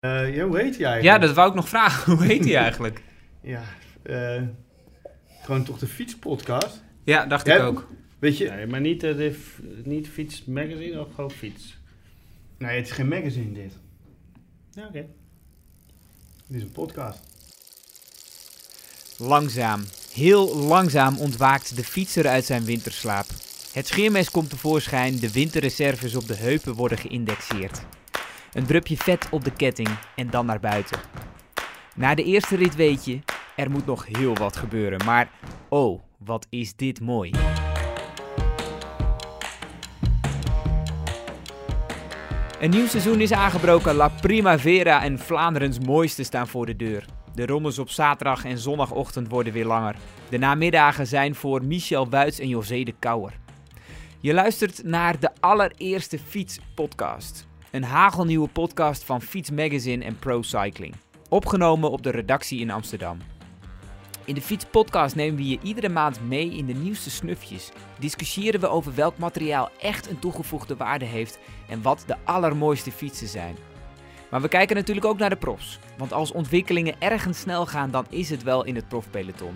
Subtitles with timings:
[0.00, 1.02] Uh, ja, hoe heet hij eigenlijk?
[1.02, 2.12] Ja, dat wou ik nog vragen.
[2.16, 3.02] Hoe heet hij eigenlijk?
[3.42, 3.62] ja,
[4.02, 4.42] uh,
[5.42, 6.82] gewoon toch de fietspodcast?
[7.04, 7.88] Ja, dacht ik ook.
[8.18, 8.50] Weet je...
[8.50, 9.36] Nee, maar niet, uh, de,
[9.84, 11.78] niet Fiets Magazine of gewoon Fiets?
[12.58, 13.72] Nee, het is geen magazine dit.
[14.70, 14.88] Ja, oké.
[14.88, 15.08] Okay.
[16.46, 17.20] Dit is een podcast.
[19.18, 23.26] Langzaam, heel langzaam ontwaakt de fietser uit zijn winterslaap.
[23.72, 27.80] Het scheermes komt tevoorschijn, de winterreserves op de heupen worden geïndexeerd.
[28.52, 30.98] Een drupje vet op de ketting en dan naar buiten.
[31.94, 33.18] Na de eerste rit weet je,
[33.56, 35.30] er moet nog heel wat gebeuren, maar
[35.68, 37.32] oh, wat is dit mooi.
[42.60, 47.04] Een nieuw seizoen is aangebroken, La Primavera en Vlaanderens mooiste staan voor de deur.
[47.34, 49.96] De rondes op zaterdag en zondagochtend worden weer langer.
[50.28, 53.32] De namiddagen zijn voor Michel Wuits en José de Kouwer.
[54.20, 57.48] Je luistert naar de allereerste fietspodcast.
[57.70, 60.94] Een hagelnieuwe podcast van Fiets Magazine en Pro Cycling.
[61.28, 63.18] Opgenomen op de redactie in Amsterdam.
[64.24, 67.70] In de Fietspodcast nemen we je iedere maand mee in de nieuwste snufjes.
[67.98, 73.28] Discussiëren we over welk materiaal echt een toegevoegde waarde heeft en wat de allermooiste fietsen
[73.28, 73.56] zijn.
[74.30, 75.78] Maar we kijken natuurlijk ook naar de profs.
[75.98, 79.54] Want als ontwikkelingen ergens snel gaan, dan is het wel in het profpeloton.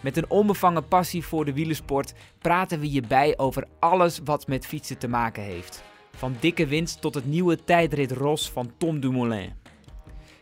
[0.00, 4.66] Met een onbevangen passie voor de wielersport praten we je bij over alles wat met
[4.66, 5.82] fietsen te maken heeft.
[6.16, 9.52] Van dikke winst tot het nieuwe tijdrit Ros van Tom Dumoulin.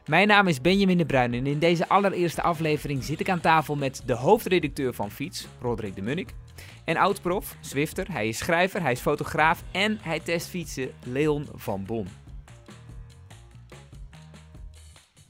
[0.07, 3.77] Mijn naam is Benjamin de Bruin en in deze allereerste aflevering zit ik aan tafel
[3.77, 6.35] met de hoofdredacteur van Fiets, Roderick de Munnik.
[6.85, 11.85] En oudprof, Zwifter, hij is schrijver, hij is fotograaf en hij test fietsen, Leon van
[11.85, 12.07] Bon.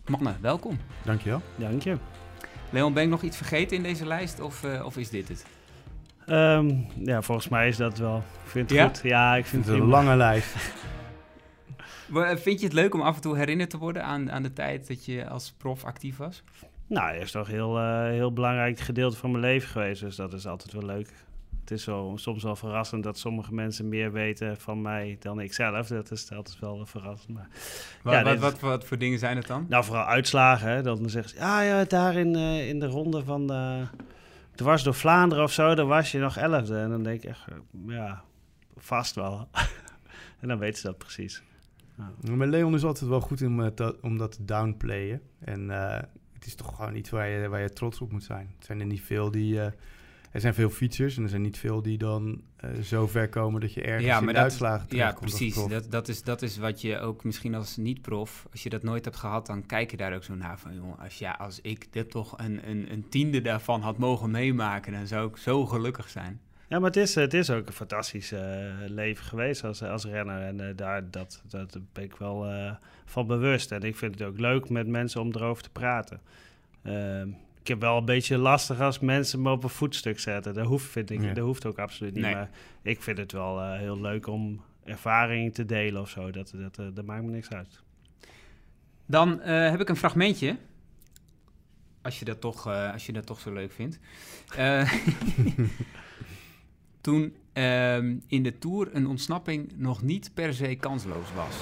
[0.06, 0.78] Mannen, welkom.
[1.04, 1.40] Dankjewel.
[1.56, 1.96] Dank je.
[2.70, 5.46] Leon, ben ik nog iets vergeten in deze lijst of, uh, of is dit het?
[6.28, 8.16] Um, ja, volgens mij is dat wel.
[8.16, 8.86] Ik vind het ja?
[8.86, 9.00] goed.
[9.02, 10.56] Ja, ik vind het, een lange lijst.
[12.42, 14.88] vind je het leuk om af en toe herinnerd te worden aan, aan de tijd
[14.88, 16.42] dat je als prof actief was?
[16.86, 20.00] Nou, het is toch een heel, uh, heel belangrijk gedeelte van mijn leven geweest.
[20.00, 21.08] Dus dat is altijd wel leuk.
[21.60, 25.52] Het is zo, soms wel verrassend dat sommige mensen meer weten van mij dan ik
[25.52, 25.86] zelf.
[25.86, 27.34] Dat is altijd wel verrassend.
[27.34, 27.48] Maar,
[28.02, 29.66] wat, ja, wat, wat, wat, voor dingen zijn het dan?
[29.68, 30.68] Nou, vooral uitslagen.
[30.68, 30.82] Hè.
[30.82, 33.86] Dan zegt ze, ja, ja, daar in, uh, in de ronde van de
[34.60, 36.78] was door Vlaanderen of zo, dan was je nog elfde.
[36.78, 37.44] En dan denk ik echt,
[37.86, 38.24] ja,
[38.76, 39.48] vast wel.
[40.40, 41.42] en dan weten ze dat precies.
[42.36, 45.22] Maar Leon is altijd wel goed om, uh, om dat te downplayen.
[45.38, 45.98] En uh,
[46.32, 48.52] het is toch gewoon iets waar je, waar je trots op moet zijn.
[48.56, 49.54] Het zijn er niet veel die...
[49.54, 49.66] Uh,
[50.34, 53.60] er zijn veel fietsers en er zijn niet veel die dan uh, zo ver komen
[53.60, 55.54] dat je ergens ja, in de uitslagen Ja, precies.
[55.54, 59.04] Dat, dat, is, dat is wat je ook misschien als niet-prof, als je dat nooit
[59.04, 61.92] hebt gehad, dan kijk je daar ook zo naar van, jongen, als, ja, als ik
[61.92, 66.08] dit toch een, een, een tiende daarvan had mogen meemaken, dan zou ik zo gelukkig
[66.08, 66.40] zijn.
[66.68, 68.40] Ja, maar het is, het is ook een fantastisch uh,
[68.86, 70.42] leven geweest als, als renner.
[70.42, 72.72] En uh, daar, dat, dat ben ik wel uh,
[73.04, 73.72] van bewust.
[73.72, 76.20] En ik vind het ook leuk met mensen om erover te praten.
[77.64, 80.54] Ik heb wel een beetje lastig als mensen me op een voetstuk zetten.
[80.54, 81.32] Dat hoeft, vind ik, ja.
[81.32, 82.22] dat hoeft ook absoluut niet.
[82.22, 82.34] Nee.
[82.34, 82.50] Maar
[82.82, 86.30] ik vind het wel uh, heel leuk om ervaringen te delen of zo.
[86.30, 87.80] Dat, dat, uh, dat maakt me niks uit.
[89.06, 90.56] Dan uh, heb ik een fragmentje.
[92.02, 93.98] Als je dat toch, als je dat toch zo leuk vindt.
[97.00, 101.54] toen ehm, in de Tour een ontsnapping nog niet per se kansloos was.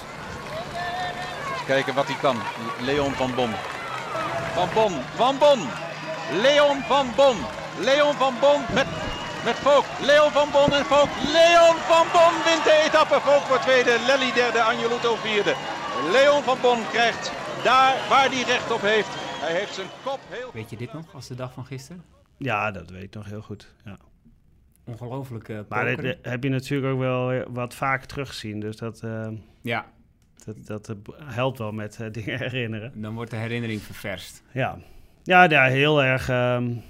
[1.66, 2.36] Kijken wat hij kan.
[2.84, 3.50] Leon van Bon.
[4.54, 4.92] Van Bon.
[5.02, 5.90] Van Bon.
[6.40, 7.36] Leon van Bon.
[7.80, 8.86] Leon van Bon met,
[9.44, 9.84] met Volk.
[10.00, 11.10] Leon van Bon en Volk.
[11.38, 13.20] Leon van Bon wint de etappe.
[13.20, 13.94] Volk voor tweede.
[14.06, 14.62] Lelly derde.
[14.62, 15.54] Angeluto vierde.
[16.12, 17.32] Leon van Bon krijgt
[17.64, 19.08] daar waar hij recht op heeft.
[19.44, 20.50] Hij heeft zijn kop heel...
[20.52, 22.04] Weet je dit nog als de dag van gisteren?
[22.36, 23.74] Ja, dat weet ik nog heel goed.
[23.84, 23.96] Ja.
[24.84, 25.48] Ongelooflijk.
[25.48, 28.60] Uh, maar dat heb je natuurlijk ook wel wat vaak teruggezien.
[28.60, 29.02] Dus dat...
[29.04, 29.28] Uh...
[29.62, 29.86] Ja,
[30.44, 32.92] dat, dat helpt wel met uh, dingen herinneren.
[33.02, 34.42] Dan wordt de herinnering ververst.
[34.52, 34.78] Ja,
[35.22, 36.82] ja, ja heel erg um,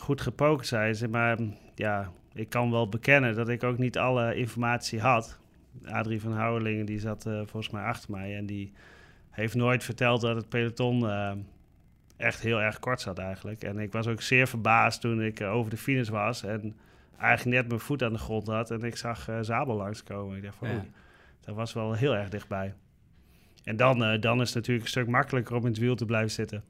[0.00, 1.08] goed gepokerd zijn ze.
[1.08, 1.38] Maar
[1.74, 5.38] ja, ik kan wel bekennen dat ik ook niet alle informatie had.
[5.84, 8.36] Adrie van Houwelingen die zat uh, volgens mij achter mij.
[8.36, 8.72] En die
[9.30, 11.32] heeft nooit verteld dat het peloton uh,
[12.16, 13.62] echt heel erg kort zat eigenlijk.
[13.62, 16.42] En ik was ook zeer verbaasd toen ik over de finish was.
[16.42, 16.76] En
[17.18, 18.70] eigenlijk net mijn voet aan de grond had.
[18.70, 20.36] En ik zag Zabel langskomen.
[20.36, 20.84] Ik dacht van, ja.
[21.40, 22.74] dat was wel heel erg dichtbij.
[23.64, 26.30] En dan, dan is het natuurlijk een stuk makkelijker om in het wiel te blijven
[26.30, 26.64] zitten.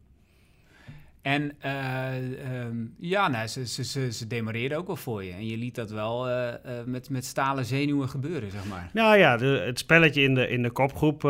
[1.26, 5.32] En uh, um, ja, nou, ze, ze, demareerden ook wel voor je.
[5.32, 6.52] En je liet dat wel uh,
[6.84, 8.90] met, met stalen zenuwen gebeuren, zeg maar.
[8.92, 11.22] Nou ja, de, het spelletje in de, in de kopgroep,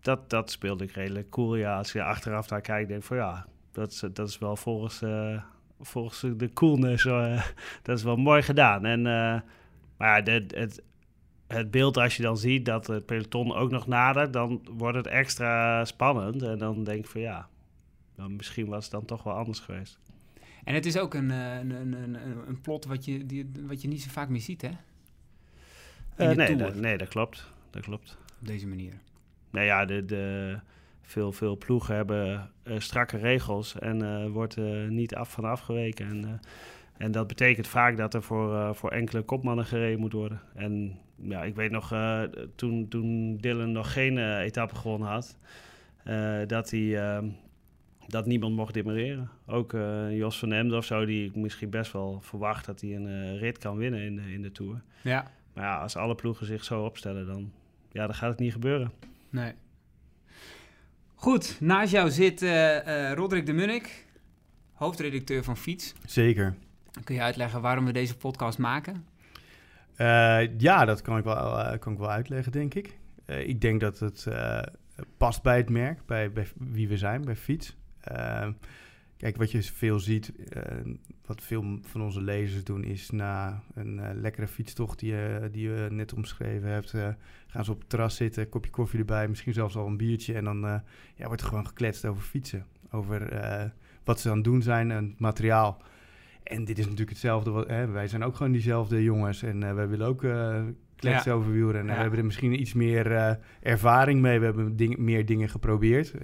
[0.00, 1.56] dat, dat speelde ik redelijk cool.
[1.56, 4.56] Ja, als je achteraf naar kijkt, denk ik van ja, dat is, dat is wel
[4.56, 5.02] volgens,
[5.80, 7.02] volgens de coolness,
[7.82, 8.84] dat is wel mooi gedaan.
[8.84, 9.02] En,
[9.96, 10.82] maar de, het,
[11.46, 15.06] het beeld als je dan ziet dat het peloton ook nog nadert, dan wordt het
[15.06, 16.42] extra spannend.
[16.42, 17.48] En dan denk ik van ja,
[18.18, 19.98] dan misschien was het dan toch wel anders geweest.
[20.64, 22.16] En het is ook een, eh, een, een, een,
[22.48, 24.70] een plot wat je, die, wat je niet zo vaak meer ziet, hè?
[26.16, 27.52] Uh, nee, dat, nee, dat klopt.
[27.70, 28.18] Dat klopt.
[28.40, 28.92] Op deze manier.
[29.50, 30.58] Nou ja, de, de,
[31.02, 36.06] veel, veel ploegen hebben eh, strakke regels en eh wordt er niet af van afgeweken.
[36.06, 36.40] En,
[36.96, 40.40] en dat betekent vaak dat er voor, voor enkele kopmannen gereden moet worden.
[40.54, 41.94] En ja, ik weet nog,
[42.54, 45.36] toen, toen Dylan nog geen etappe gewonnen had,
[46.48, 47.22] dat hij...
[48.08, 49.30] dat niemand mocht demereren.
[49.46, 52.94] Ook eh, Jos van Emden of zo, die ik misschien best wel verwacht dat hij
[52.96, 54.82] een eh, rit kan winnen in de, in de Tour.
[55.02, 57.52] Ja, Maar ja, als alle ploegen zich zo opstellen, dan,
[57.92, 58.92] ja, dan gaat het niet gebeuren.
[59.30, 59.52] nee.
[61.14, 64.06] Goed, naast jou zit eh, eh, Roderick de Munnik,
[64.72, 65.94] hoofdredacteur van Fiets.
[66.06, 66.54] Zeker.
[67.04, 69.06] Kun je uitleggen waarom we deze podcast maken?
[69.96, 72.98] Eh, ja, dat kan ik wel, eh, kan ik wel uitleggen, denk ik.
[73.24, 74.62] Eh, ik denk dat het eh,
[75.16, 77.76] past bij het merk, bij, bij wie we zijn, bij Fiets.
[78.08, 78.48] Eh,
[79.16, 80.62] kijk, wat je veel ziet, eh,
[81.26, 85.68] wat veel van onze lezers doen, is na een eh, lekkere fietstocht die, je- die
[85.70, 87.08] je net omschreven hebt, eh,
[87.46, 90.34] gaan ze op het terras zitten, kopje koffie erbij, misschien zelfs al een biertje.
[90.34, 90.74] En dan eh,
[91.14, 92.66] ja, wordt er gewoon gekletst over fietsen.
[92.90, 93.64] Over eh,
[94.04, 95.82] wat ze aan het doen zijn en het materiaal.
[96.42, 97.50] En dit is natuurlijk hetzelfde.
[97.50, 99.42] Wat, hè, wij zijn ook gewoon diezelfde jongens.
[99.42, 100.62] En eh, wij willen ook eh
[100.96, 101.86] kletsen over wielrennen.
[101.86, 101.94] Ja.
[101.94, 104.38] We hebben er misschien iets meer eh, ervaring mee.
[104.38, 106.14] We hebben ding- meer dingen geprobeerd.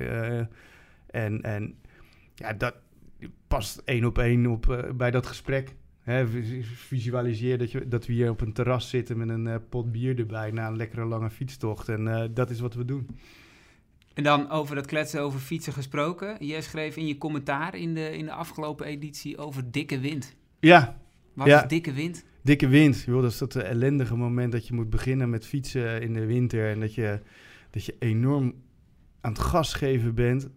[1.15, 1.75] En, en
[2.35, 2.75] ja, dat
[3.49, 5.75] past één op één op, eh, bij dat gesprek.
[6.01, 9.55] Hè, vis- visualiseer dat, je, dat we hier op een terras zitten met een eh,
[9.69, 11.89] pot bier erbij na een lekkere lange fietstocht.
[11.89, 13.07] En eh, dat is wat we doen.
[14.15, 16.47] En dan over dat kletsen over fietsen gesproken.
[16.47, 20.35] Jij schreef in je commentaar in de, in de afgelopen editie over dikke wind.
[20.61, 20.99] Ja,
[21.33, 21.63] Wat Ja.
[21.63, 22.25] is dikke wind?
[22.43, 26.13] Dikke wind, joh, dat is dat ellendige moment dat je moet beginnen met fietsen in
[26.13, 26.71] de winter.
[26.71, 27.21] En dat je,
[27.71, 28.55] dat je enorm
[29.21, 30.49] aan het gas geven bent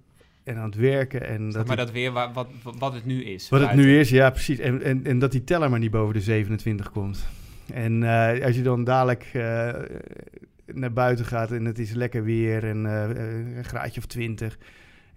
[0.48, 1.28] en aan het werken.
[1.28, 2.48] En Zeg dat maar die- dat weer wa- wat,
[2.78, 3.50] wat, het nu is.
[3.50, 4.60] wat het nu is, ja precies.
[4.60, 7.28] En, en, en dat die teller maar niet boven de 27 komt.
[7.74, 9.74] En eh, als je dan dadelijk eh,
[10.66, 14.58] naar buiten gaat en het is lekker weer en eh, een graadje of 20.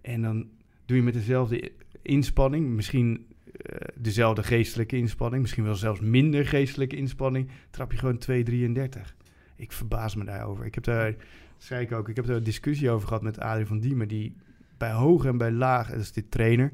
[0.01, 0.47] En dan
[0.87, 1.71] doe je met dezelfde
[2.03, 3.27] inspanning, misschien
[3.95, 8.21] dezelfde geestelijke inspanning, misschien wel zelfs minder geestelijke inspanning, trap je gewoon
[8.99, 9.15] 2,33.
[9.57, 10.65] Ik verbaas me daarover.
[10.65, 11.15] Ik heb daar,
[11.59, 14.35] zei ik ook, ik heb daar een discussie over gehad met Adrie van Diemen, die
[14.81, 16.73] bij hoog en bij laag, dat is dit trainer,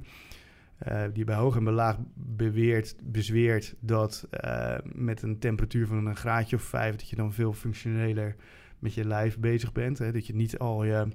[0.78, 6.06] eh, die bij hoog en bij laag beweert, bezweert dat eh, met een temperatuur van
[6.06, 8.36] een graadje of vijf, dat je dan veel functioneler
[8.78, 9.98] met je lijf bezig bent.
[9.98, 10.12] Hè?
[10.12, 11.08] Dat je niet al je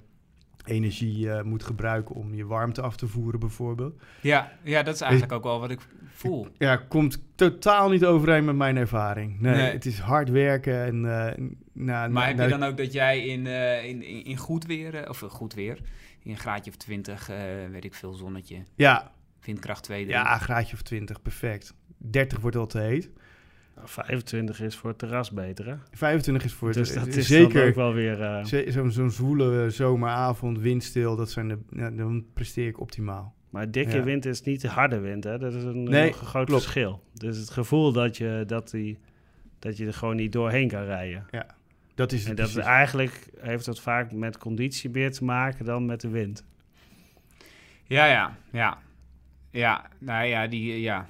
[0.65, 4.01] energie eh, moet gebruiken om je warmte af te voeren, bijvoorbeeld.
[4.21, 5.79] Ja, ja, dat is eigenlijk ook wel wat ik
[6.13, 6.47] voel.
[6.57, 9.39] Ja, komt totaal niet overeen met mijn ervaring.
[9.39, 9.71] Nee, Nee.
[9.71, 11.27] het is hard werken en...
[11.27, 13.45] eh, na, Maar heb je dan ook dat jij in,
[13.85, 15.79] in, in, goed weer, of goed weer,
[16.23, 17.37] in een graadje of 20, eh,
[17.71, 20.07] weet ik veel, zonnetje, Ja, windkracht 2.
[20.07, 21.73] ja, een graadje of 20, perfect.
[21.97, 23.09] 30 wordt al te heet.
[23.75, 25.75] Nou, 25 is voor het terras beter, hè?
[25.91, 28.21] 25 is voor Dus het, dat eh, is zeker ook wel weer...
[28.21, 33.33] eh, Ze- Zo'n zo'n zwoele zomeravond, windstil, dat zijn de, ja, dan presteer ik optimaal.
[33.49, 34.03] Maar dikke Ja.
[34.03, 35.37] wind is niet de harde wind, hè?
[35.37, 36.61] Dat is een, Nee, groot klopt.
[36.63, 37.03] verschil.
[37.13, 38.99] Dus het gevoel dat je, dat, die,
[39.59, 41.25] dat je er gewoon niet doorheen kan rijden.
[41.95, 42.69] Dat is En het dat precies.
[42.69, 46.43] eigenlijk heeft dat vaak met conditie meer te maken dan met de wind.
[47.83, 48.77] Ja, ja, ja.
[49.51, 51.09] Ja, nou ja, die, eh, ja.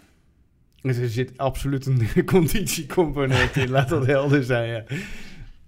[0.81, 4.69] Dus er zit absoluut een conditiecomponent in, laat dat helder zijn.
[4.69, 4.83] Ja,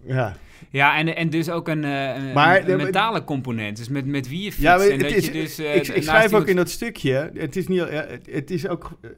[0.05, 0.35] ja.
[0.69, 3.77] Ja, en, en dus ook een, eh, een- Maar een de- mentale component.
[3.77, 4.61] Dus met, met wie je fietst.
[4.61, 7.31] Ja, maar en dat is, je dus, eh, ik, ik schrijf ook in dat stukje,
[7.33, 7.83] het is, niet,
[8.31, 9.09] het, is ook eh,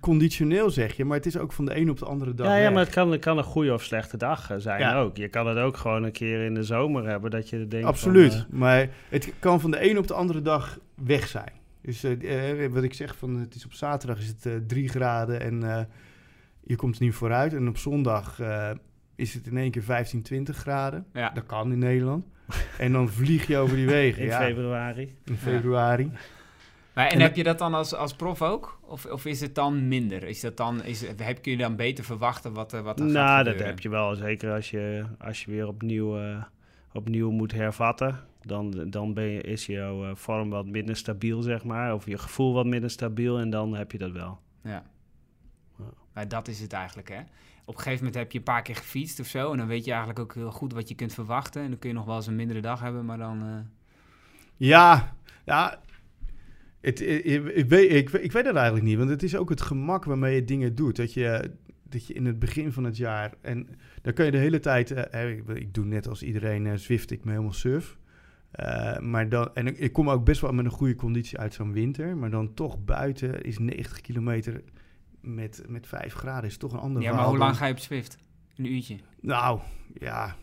[0.00, 2.56] conditioneel zeg je, maar het is ook van de een op de andere dag Ja,
[2.56, 4.98] ja maar het kan, het kan een goede of slechte dag eh, zijn Ja.
[5.00, 5.16] ook.
[5.16, 8.32] Je kan het ook gewoon een keer in de zomer hebben dat je denkt Absoluut,
[8.34, 11.52] van, eh, maar het kan van de een op de andere dag weg zijn.
[11.82, 14.88] Dus eh, eh, wat ik zeg, van, het is op zaterdag is het eh 3
[14.88, 15.80] graden en eh,
[16.64, 17.54] je komt er niet vooruit.
[17.54, 18.70] En op zondag eh,
[19.16, 21.06] is het in één keer 15, 20 graden.
[21.12, 21.30] Ja.
[21.30, 22.24] Dat kan in Nederland.
[22.78, 24.22] En dan vlieg je over die wegen.
[24.22, 25.16] in ja, februari.
[25.24, 26.10] in februari.
[26.94, 28.78] Maar, en En heb je dat dan als, als prof ook?
[28.82, 30.22] Of, of is het dan minder?
[30.22, 33.14] Is dat dan, is, heb, kun je dan beter verwachten wat, er- wat er gaat
[33.14, 33.66] Nou, dat gebeuren?
[33.66, 34.14] heb je wel.
[34.14, 36.42] Zeker als je, als je weer opnieuw, eh,
[36.92, 38.20] opnieuw moet hervatten.
[38.42, 41.94] Dan, dan ben je, is jouw eh, vorm wat minder stabiel, zeg maar.
[41.94, 43.38] Of je gevoel wat minder stabiel.
[43.38, 44.38] En dan heb je dat wel.
[44.62, 44.82] Ja.
[45.78, 45.84] Ja.
[46.12, 47.20] Maar dat is het eigenlijk, hè?
[47.64, 49.52] Op een gegeven moment heb je een paar keer gefietst of zo.
[49.52, 51.62] En dan weet je eigenlijk ook heel goed wat je kunt verwachten.
[51.62, 53.42] En dan kun je nog wel eens een mindere dag hebben, maar dan...
[53.42, 53.54] eh,
[54.56, 55.78] Ja, ja.
[56.84, 59.60] Het, ik, ik, weet, ik, ik weet het eigenlijk niet, want het is ook het
[59.60, 60.96] gemak waarmee je dingen doet.
[60.96, 61.50] Dat je,
[61.82, 63.32] dat je in het begin van het jaar...
[63.40, 63.68] En
[64.02, 64.90] dan kan je de hele tijd...
[64.90, 67.96] eh, ik, doe net als iedereen eh, Zwift, ik me helemaal surf.
[68.50, 71.72] Eh, maar dan, en ik, kom ook best wel met een goede conditie uit zo'n
[71.72, 72.16] winter.
[72.16, 74.62] Maar dan toch buiten is 90 kilometer
[75.20, 77.72] met, met 5 graden is toch een ander Ja, maar hoe lang dan- ga je
[77.72, 78.18] op Zwift?
[78.56, 78.96] Een uurtje.
[79.20, 79.60] Nou,
[79.94, 80.36] ja.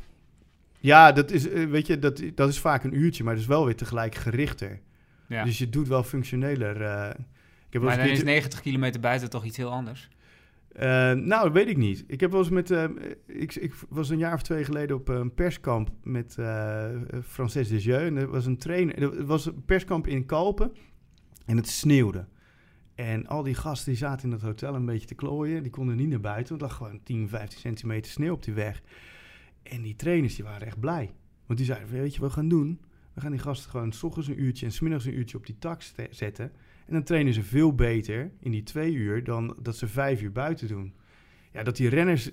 [0.79, 3.47] Ja, dat is, eh, weet je, dat, dat is vaak een uurtje, maar dat is
[3.49, 4.79] wel weer tegelijk gerichter.
[5.31, 5.43] Ja.
[5.43, 6.81] Dus je doet wel functioneler.
[6.81, 7.09] eh.
[7.67, 10.09] ik heb wel maar dan is keertje- 90 kilometer buiten toch iets heel anders?
[10.71, 12.03] Eh, nou, dat weet ik niet.
[12.07, 12.71] Ik heb wel eens met.
[12.71, 12.83] eh,
[13.27, 16.89] ik, ik was een jaar of twee geleden op een perskamp met eh
[17.23, 18.05] Frances Desjeux.
[18.05, 19.01] En er was een trainer.
[19.01, 20.71] Er was een perskamp in Kalpen.
[21.45, 22.25] En het sneeuwde.
[22.95, 25.61] En al die gasten die zaten in dat hotel een beetje te klooien.
[25.63, 26.49] Die konden niet naar buiten.
[26.57, 28.81] Want er lag gewoon 10, 15 centimeter sneeuw op die weg.
[29.63, 31.11] En die trainers die waren echt blij.
[31.45, 32.79] Want die zeiden: Weet je wat we gaan doen?
[33.13, 35.57] We gaan die gasten gewoon s ochtends een uurtje en smiddags een uurtje op die
[35.59, 36.51] tak zetten.
[36.87, 40.31] En dan trainen ze veel beter in die twee uur dan dat ze vijf uur
[40.31, 40.93] buiten doen.
[41.53, 42.31] Ja, dat die renners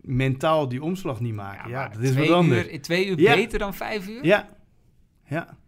[0.00, 1.70] mentaal die omslag niet maken.
[1.70, 2.72] Ja, dat is wat anders.
[2.72, 3.34] Uur, twee uur Ja.
[3.34, 4.24] beter dan vijf uur?
[4.24, 4.56] Ja,
[5.26, 5.58] ja.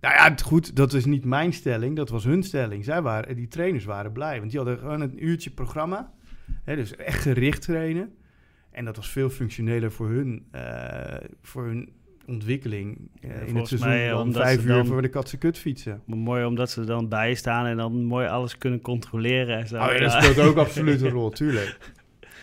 [0.00, 2.84] Nou ja, het- goed, dat is niet mijn stelling, dat was hun stelling.
[2.84, 6.12] Zij waren, die trainers waren blij, want die hadden gewoon een uurtje programma.
[6.64, 8.14] Hè, dus echt gericht trainen.
[8.70, 11.92] En dat was veel functioneler voor hun, eh, voor hun
[12.26, 16.02] ontwikkeling eh, in het seizoen mij, omdat vijf uur dan- voor de katse kut fietsen.
[16.06, 19.66] Maar mooi omdat ze er dan bij staan en dan mooi alles kunnen controleren en
[19.66, 19.76] zo.
[19.76, 21.76] Oh ja, dat speelt ook absoluut een rol, tuurlijk.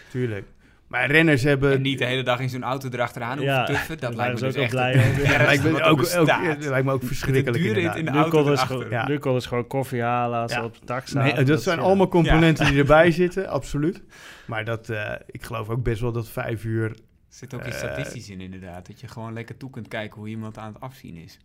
[0.10, 0.46] Tuurlijk.
[0.88, 1.72] Maar renners hebben...
[1.74, 3.98] En niet de hele dag in zo'n auto erachteraan hoeven Ja, tuffen.
[3.98, 4.94] Dat lijkt me dus echt blij
[5.26, 6.28] lijkt me ook, ook,
[6.60, 7.96] lijkt me ook verschrikkelijk inderdaad.
[7.98, 8.88] in de Nu auto konden, ze erachter.
[8.88, 9.08] gewoon, Ja.
[9.08, 10.64] nu ze gewoon koffie halen als Ja.
[10.64, 11.14] op de.
[11.14, 11.84] Nee, dat, zijn ja.
[11.84, 14.04] allemaal componenten die erbij zitten, absoluut.
[14.46, 16.96] Maar dat, eh, ik geloof ook best wel dat vijf uur...
[17.32, 18.88] Er zit ook iets Eh, statistisch in inderdaad.
[18.88, 21.40] Dat je gewoon lekker toe kunt kijken hoe iemand aan het afzien is.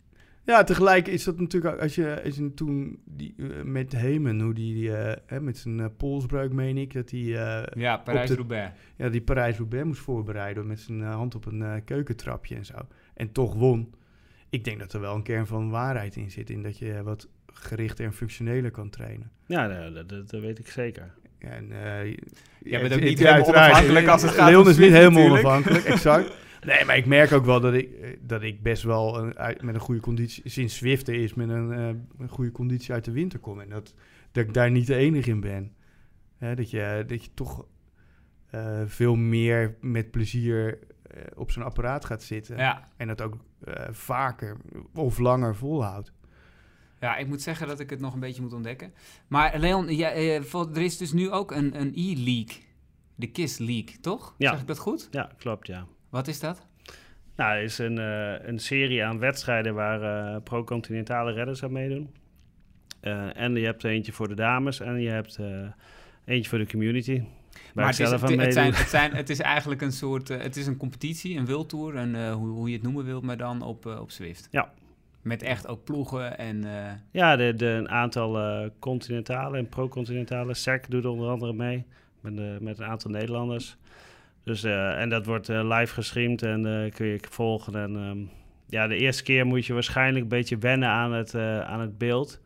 [0.44, 1.80] Ja, tegelijk is dat natuurlijk ook...
[1.80, 5.96] Als je, als je toen die, eh, met Hemen, hoe die eh, hè, met zijn
[5.96, 6.92] polsbreuk, meen ik...
[6.92, 8.72] dat hij eh, Ja, Parijs-Roubaix.
[8.96, 10.66] ja, die Parijs-Roubaix moest voorbereiden...
[10.66, 12.74] met zijn hand op een eh, keukentrapje en zo.
[13.14, 13.94] En toch won.
[14.48, 16.50] Ik denk dat er wel een kern van waarheid in zit...
[16.50, 19.30] in dat je wat gerichter en functioneler kan trainen.
[19.46, 21.14] Ja, dat, dat, dat weet ik zeker.
[21.38, 22.04] En, eh,
[22.62, 25.84] Jij bent het- ook niet helemaal onafhankelijk als het gaat Leon is niet helemaal onafhankelijk,
[25.94, 26.32] exact.
[26.64, 29.62] Nee, maar ik merk ook wel dat ik, eh, dat ik best wel een, uit-
[29.62, 31.88] met een goede conditie, sinds Zwift is, met een, eh,
[32.18, 33.60] een goede conditie uit de winter kom.
[33.60, 33.94] En dat,
[34.32, 35.72] dat ik daar niet de enige in ben.
[36.54, 37.66] Dat, je, dat je toch
[38.50, 42.56] eh, veel meer met plezier eh, op zo'n apparaat gaat zitten.
[42.56, 42.88] Ja.
[42.96, 44.56] En dat ook eh, vaker
[44.94, 46.12] of langer volhoudt.
[47.00, 48.92] Ja, ik moet zeggen dat ik het nog een beetje moet ontdekken.
[49.26, 52.64] Maar Leon, ja, eh, er is dus nu ook een, een e-league.
[53.14, 54.34] De KISS League, toch?
[54.38, 54.50] Ja.
[54.50, 55.08] Zeg ik dat goed?
[55.10, 55.86] Ja, klopt, ja.
[56.10, 56.66] Wat is dat?
[57.36, 62.14] Nou, er is een, eh, een serie aan wedstrijden waar eh, pro-continentale redders aan meedoen.
[63.34, 65.38] En je hebt eentje voor de dames en je hebt
[66.24, 67.22] eentje voor de community.
[67.74, 70.28] Maar het is, het, het, zijn, het, zijn, het is eigenlijk een soort...
[70.28, 73.62] het is een competitie, een wildtour, en, hoe, hoe je het noemen wilt, maar dan
[73.62, 74.48] op, op Zwift.
[74.50, 74.72] Ja.
[75.26, 76.64] Met echt ook ploegen en...
[76.64, 80.54] eh, Ja, de, de, een aantal eh, continentale en pro-continentale.
[80.54, 81.84] SEC doet onder andere mee
[82.20, 83.76] met, de, met een aantal Nederlanders.
[84.42, 87.74] Dus, eh, en dat wordt eh, live gestreamd en eh, kun je volgen.
[87.74, 88.18] En ehm,
[88.68, 91.98] ja, de eerste keer moet je waarschijnlijk een beetje wennen aan het, eh, aan het
[91.98, 92.40] beeld.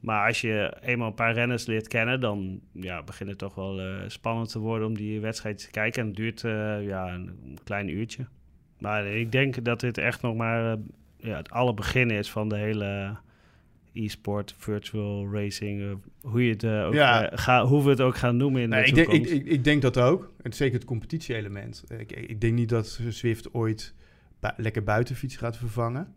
[0.00, 3.80] Maar als je eenmaal een paar renners leert kennen, dan ja, begint het toch wel
[3.80, 6.00] eh, spannend te worden om die wedstrijd te kijken.
[6.00, 8.26] En het duurt eh, ja, een klein uurtje.
[8.78, 10.78] Maar ik denk dat dit echt nog maar eh,
[11.18, 13.16] ja, het alle begin is van de hele
[13.92, 15.90] e-sport, virtual racing, eh,
[16.30, 17.32] hoe je het uh, ook Ja.
[17.32, 19.46] uh, ga, hoe we het ook gaan noemen in Nee, de ik, denk, ik, toekomst.
[19.46, 20.32] ik, ik denk dat ook.
[20.42, 21.84] En zeker het competitie-element.
[21.98, 23.94] Ik, ik denk niet dat Zwift ooit
[24.40, 26.14] bu- lekker buitenfiets gaat vervangen.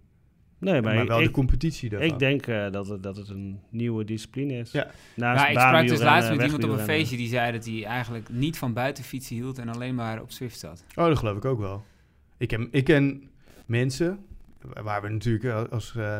[0.58, 2.10] nee, Maar, maar, wel ik, de competitie daarvan.
[2.10, 4.72] ik denk uh, dat, het, dat het een nieuwe discipline is.
[4.72, 4.91] Ja.
[5.15, 7.84] Naast Ja, ik sprak dus laatst met iemand op een feestje die zei dat hij
[7.86, 10.84] eigenlijk niet van buitenfietsen hield en alleen maar op Zwift zat.
[10.96, 11.84] Oh, dat geloof ik ook wel.
[12.38, 13.24] Ik ken, ik ken
[13.65, 14.20] mensen,
[14.84, 16.20] waar we natuurlijk eh, als, eh,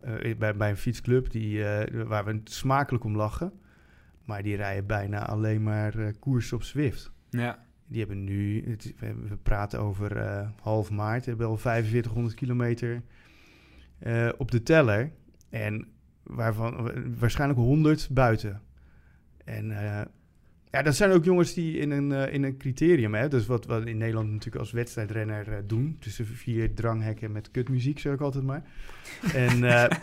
[0.00, 1.64] eh, bij, bij een fietsclub, die,
[2.06, 3.52] waar we smakelijk om lachen.
[4.24, 7.12] Maar die rijden bijna alleen maar koers op Zwift.
[7.30, 7.64] Ja.
[7.86, 10.16] Die hebben nu, het, we, praten over
[10.60, 13.02] half maart, hebben al 4500 kilometer
[14.36, 15.12] op de teller.
[15.48, 15.88] En
[16.22, 18.62] waarvan waarschijnlijk 100 buiten.
[19.44, 20.00] En eh,
[20.70, 23.66] ja, dat zijn ook jongens die in een, eh, in een criterium, hè, dus wat
[23.66, 25.96] we in Nederland natuurlijk als wedstrijdrenner eh, doen.
[26.00, 28.62] Tussen vier dranghekken met kutmuziek, zeg ik altijd maar.
[29.34, 29.98] En eh,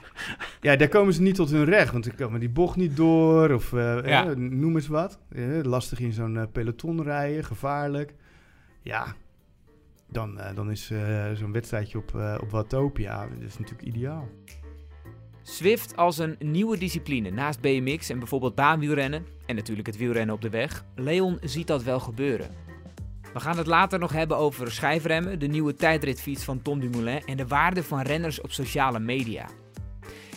[0.66, 3.50] ja, daar komen ze niet tot hun recht, want ze komen die bocht niet door
[3.50, 4.34] of Ja.
[4.34, 5.18] noem eens wat.
[5.62, 8.14] Lastig in zo'n peloton rijden, gevaarlijk.
[8.82, 9.14] Ja,
[10.08, 10.92] dan, dan is
[11.34, 14.28] zo'n wedstrijdje op, op Watopia dat is natuurlijk ideaal.
[15.42, 20.40] Zwift als een nieuwe discipline naast BMX en bijvoorbeeld baanwielrennen en natuurlijk het wielrennen op
[20.40, 20.84] de weg.
[20.94, 22.50] Leon ziet dat wel gebeuren.
[23.32, 27.36] We gaan het later nog hebben over schijfremmen, de nieuwe tijdritfiets van Tom Dumoulin en
[27.36, 29.48] de waarde van renners op sociale media.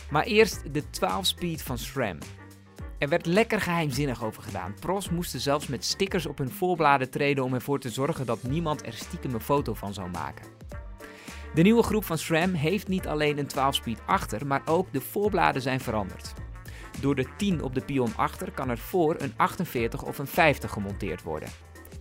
[0.09, 2.17] Maar eerst de 12-speed van SRAM.
[2.97, 4.73] Er werd lekker geheimzinnig over gedaan.
[4.79, 8.85] Pros moesten zelfs met stickers op hun voorbladen treden om ervoor te zorgen dat niemand
[8.85, 10.45] er stiekem een foto van zou maken.
[11.53, 15.61] De nieuwe groep van SRAM heeft niet alleen een 12-speed achter, maar ook de voorbladen
[15.61, 16.33] zijn veranderd.
[17.01, 20.71] Door de 10 op de pion achter kan er voor een 48 of een 50
[20.71, 21.49] gemonteerd worden.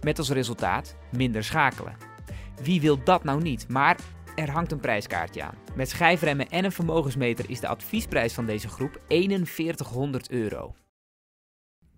[0.00, 1.96] Met als resultaat minder schakelen.
[2.62, 3.68] Wie wil dat nou niet?
[3.68, 3.96] Maar
[4.36, 5.54] er hangt een prijskaartje aan.
[5.76, 10.74] Met schijfremmen en een vermogensmeter is de adviesprijs van deze groep 4100 euro.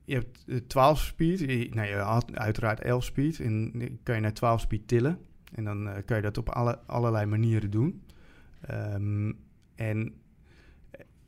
[0.05, 3.41] Je hebt 12 speed, nou, je had uiteraard 11 speed.
[3.41, 5.19] En kan je naar 12 speed tillen.
[5.55, 8.03] En dan uh, kan je dat op alle, allerlei manieren doen.
[8.71, 9.39] Um,
[9.75, 10.15] en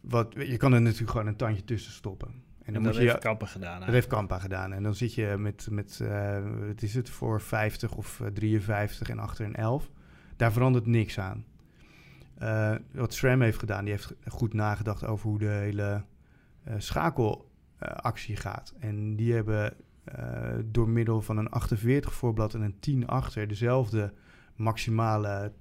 [0.01, 2.29] wat, je kan er natuurlijk gewoon een tandje tussen stoppen.
[2.29, 3.81] En dan en dat moet heeft je, Kampa gedaan.
[3.81, 4.73] Dat heeft Kampa gedaan.
[4.73, 9.19] En dan zit je met, met uh, wat is het, voor 50 of 53 en
[9.19, 9.91] achter een 11.
[10.37, 11.45] Daar verandert niks aan.
[12.43, 16.05] Uh, wat SRAM heeft gedaan, die heeft goed nagedacht over hoe de hele
[16.69, 18.75] uh, schakelactie gaat.
[18.79, 19.75] En die hebben
[20.65, 24.13] door middel van een 48 voorblad en een 10 achter dezelfde
[24.57, 25.53] maximale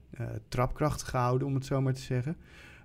[0.47, 2.37] trapkracht gehouden, om het zo maar te zeggen.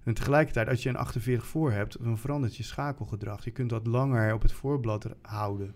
[0.04, 3.44] En tegelijkertijd, als je een 48 voor hebt, dan verandert je schakelgedrag.
[3.44, 5.74] Je kunt dat langer op het voorblad houden.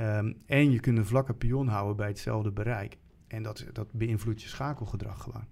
[0.00, 2.96] Um, en je kunt een vlakke pion houden bij hetzelfde bereik.
[3.26, 5.46] En dat, dat beïnvloedt je schakelgedrag gewoon.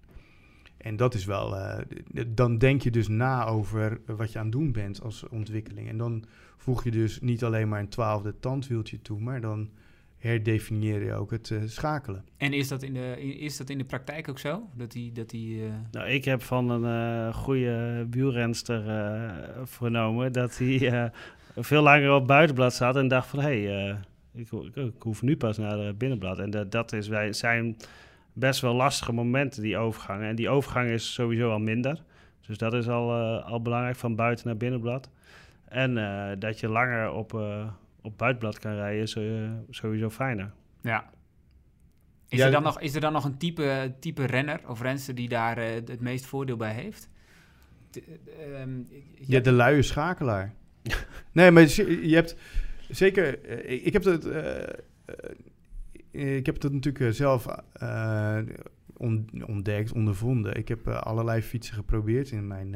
[0.76, 1.78] En dat is wel, uh,
[2.26, 5.88] dan denk je dus na over wat je aan het doen bent als ontwikkeling.
[5.88, 6.24] En dan
[6.62, 9.70] voeg je dus niet alleen maar een twaalfde tandwieltje toe, maar dan
[10.18, 12.24] herdefinieer je ook het uh, schakelen.
[12.36, 14.68] En is dat in de, is dat in de praktijk ook zo?
[14.74, 15.72] Dat die, dat die, uh...
[15.90, 18.82] Nou, ik heb van een uh, goede wielrenster
[19.64, 21.10] vernomen dat hij
[21.56, 23.98] veel langer op buitenblad zat en dacht van hé, hey,
[24.34, 26.38] ik, ik, hoef nu pas naar het binnenblad.
[26.38, 27.76] En dat, dat is, wij zijn
[28.32, 30.28] best wel lastige momenten, die overgangen.
[30.28, 32.02] En die overgang is sowieso al minder.
[32.46, 35.10] Dus dat is al, al belangrijk, van buiten naar binnenblad.
[35.72, 35.94] En
[36.38, 37.32] dat je langer op
[38.02, 39.16] op buitenblad kan rijden, is
[39.70, 40.52] sowieso fijner.
[40.80, 41.10] Ja.
[42.28, 45.28] Is, er dan nog, is er dan nog een type, type renner of renster die
[45.28, 47.08] daar uh, het meest voordeel bij heeft?
[47.90, 48.02] De,
[48.60, 50.54] um, ja, de luie schakelaar.
[51.32, 52.36] nee, maar je hebt
[52.90, 53.50] zeker...
[53.68, 54.26] Ik heb het...
[54.26, 54.62] Uh,
[56.36, 57.46] ik heb het natuurlijk zelf
[59.46, 60.56] ontdekt, ondervonden.
[60.56, 62.74] Ik heb allerlei fietsen geprobeerd in mijn,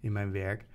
[0.00, 0.66] in mijn werk.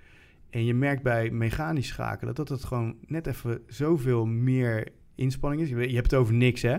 [0.50, 5.68] En je merkt bij mechanisch schakelen dat het gewoon net even zoveel meer inspanning is.
[5.68, 6.76] Je hebt het over niks, hè?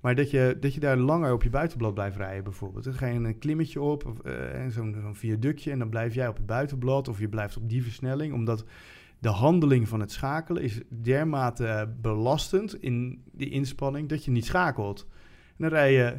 [0.00, 2.84] Maar dat je, dat je daar langer op je buitenblad blijft rijden, bijvoorbeeld.
[2.84, 4.32] Dan ga je een klimmetje op, uh,
[4.68, 7.82] zo'n zo viaductje, en dan blijf jij op het buitenblad of je blijft op die
[7.82, 8.64] versnelling, omdat
[9.18, 15.06] de handeling van het schakelen is dermate belastend in die inspanning dat je niet schakelt.
[15.46, 16.18] En dan rij je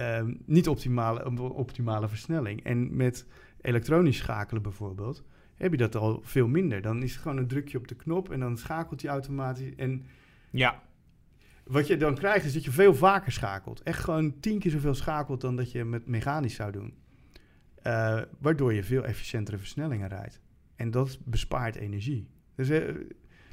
[0.00, 2.64] uh, niet optimale, optimale versnelling.
[2.64, 3.26] En met
[3.60, 5.24] elektronisch schakelen bijvoorbeeld,
[5.56, 6.82] heb je dat al veel minder.
[6.82, 9.74] Dan is het gewoon een drukje op de knop en dan schakelt hij automatisch.
[9.76, 10.06] En
[10.50, 10.82] ja.
[11.64, 13.82] wat je dan krijgt is dat je veel vaker schakelt.
[13.82, 16.94] Echt gewoon tien keer zoveel schakelt dan dat je met mechanisch zou doen.
[17.86, 20.40] Uh, waardoor je veel efficiëntere versnellingen rijdt.
[20.76, 22.28] En dat bespaart energie.
[22.54, 22.94] Dus uh,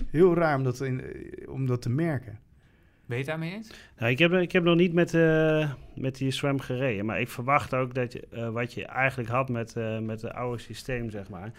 [0.08, 2.40] heel raar om dat, in, uh, om dat te merken.
[3.06, 3.72] Ben je het daarmee eens?
[3.98, 7.06] Nou, ik, heb, ik heb nog niet met, uh, met die SWAM gereden.
[7.06, 10.34] Maar ik verwacht ook dat je, uh, wat je eigenlijk had met, uh, met het
[10.34, 11.52] oude systeem, zeg maar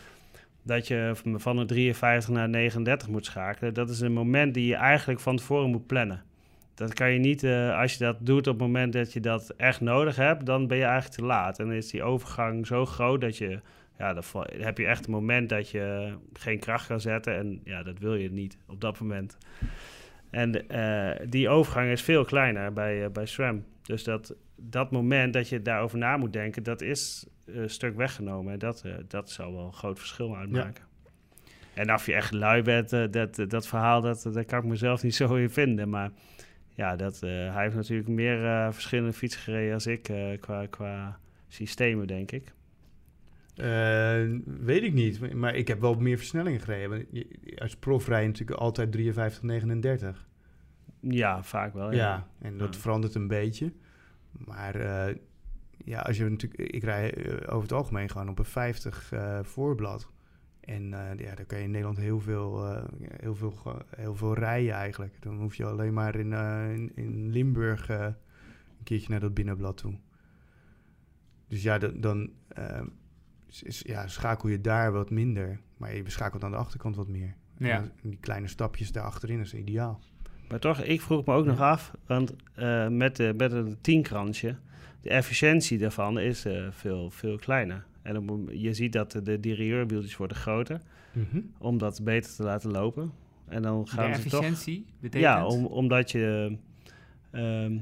[0.63, 3.75] dat je van een 53 naar 39 moet schakelen.
[3.75, 6.23] Dat is een moment die je eigenlijk van tevoren moet plannen.
[6.75, 9.51] Dat kan je niet, uh, als je dat doet op het moment dat je dat
[9.57, 11.59] echt nodig hebt, dan ben je eigenlijk te laat.
[11.59, 13.61] En dan is die overgang zo groot dat je,
[13.99, 14.25] ja, dan
[14.57, 17.37] heb je echt een moment dat je geen kracht kan zetten.
[17.37, 19.39] En ja, dat wil je niet op dat moment.
[20.31, 23.65] En uh, die overgang is veel kleiner bij, uh, bij SRAM.
[23.83, 24.35] Dus dat,
[24.71, 28.53] dat moment dat je daarover na moet denken, dat is een stuk weggenomen.
[28.53, 30.85] En dat, uh, dat zou wel een groot verschil uitmaken.
[30.85, 31.51] Ja.
[31.75, 35.03] En of je echt lui bent, uh, dat, dat verhaal, dat, dat kan ik mezelf
[35.03, 35.89] niet zo in vinden.
[35.89, 36.11] Maar
[36.75, 42.07] ja, dat, uh, hij heeft natuurlijk meer verschillende fietsen gereden als ik qua, qua systemen,
[42.07, 42.53] denk ik.
[44.45, 47.07] weet ik niet, maar ik heb wel meer versnellingen gereden.
[47.55, 50.27] Als prof rij je natuurlijk altijd 53, 39.
[51.01, 51.93] Ja, vaak wel.
[51.93, 52.81] Ja, ja en dat ja.
[52.81, 53.73] verandert een beetje.
[54.33, 55.15] Maar uh,
[55.85, 59.39] ja, als je natuurlijk, ik rij uh, over het algemeen gewoon op een 50 uh,
[59.43, 60.11] voorblad.
[60.61, 63.55] En ja, dan kan je in Nederland heel veel, heel veel,
[63.97, 65.23] heel veel rijden eigenlijk.
[65.23, 68.15] Dan hoef je alleen maar in, in, in, Limburg een
[68.85, 69.95] keertje naar dat binnenblad toe.
[71.49, 72.31] Dus ja, dan, dan
[73.63, 75.61] is- ja, schakel je daar wat minder.
[75.77, 77.35] Maar je schakelt aan de achterkant wat meer.
[77.57, 77.77] Ja.
[77.77, 80.01] En die kleine stapjes daar achterin is ideaal.
[80.53, 84.57] Maar toch, ik vroeg me ook nog af, want eh, met, de, met een tienkransje,
[85.01, 87.85] de efficiëntie daarvan is eh, veel, veel kleiner.
[88.03, 90.81] En op je ziet dat de, de derailleurwieltjes worden groter,
[91.59, 93.13] om dat beter te laten lopen.
[93.49, 94.05] En dan De toch...
[94.05, 95.23] efficiëntie betekent...
[95.23, 96.57] Ja, om, omdat je...
[97.31, 97.77] ehm,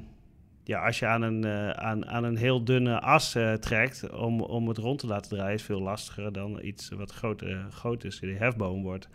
[0.64, 4.68] ja, als je aan een, eh, aan, aan een heel dunne as trekt om, om
[4.68, 8.20] het rond te laten draaien, is veel lastiger dan iets wat groot, eh, groot is,
[8.20, 9.08] die hefboom wordt.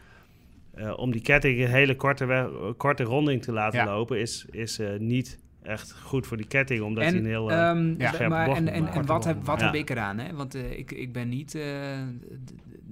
[0.76, 3.86] Eh, om die ketting een hele korte, korte ronding te laten Ja.
[3.86, 7.52] lopen, is, is eh, niet echt goed voor die ketting, omdat en, hij een heel...
[7.52, 9.66] eh, ehm, ja, scherpe maar, bocht en, en, wat, heb, wat Ja.
[9.66, 10.18] heb ik eraan?
[10.20, 10.34] Hè?
[10.34, 11.56] Want eh, ik, ik ben niet...
[11.56, 12.00] eh,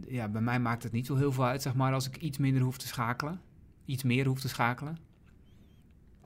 [0.08, 2.38] ja, bij mij maakt het niet zo heel veel uit, zeg maar, als ik iets
[2.38, 3.40] minder hoef te schakelen.
[3.86, 4.98] Iets meer hoef te schakelen.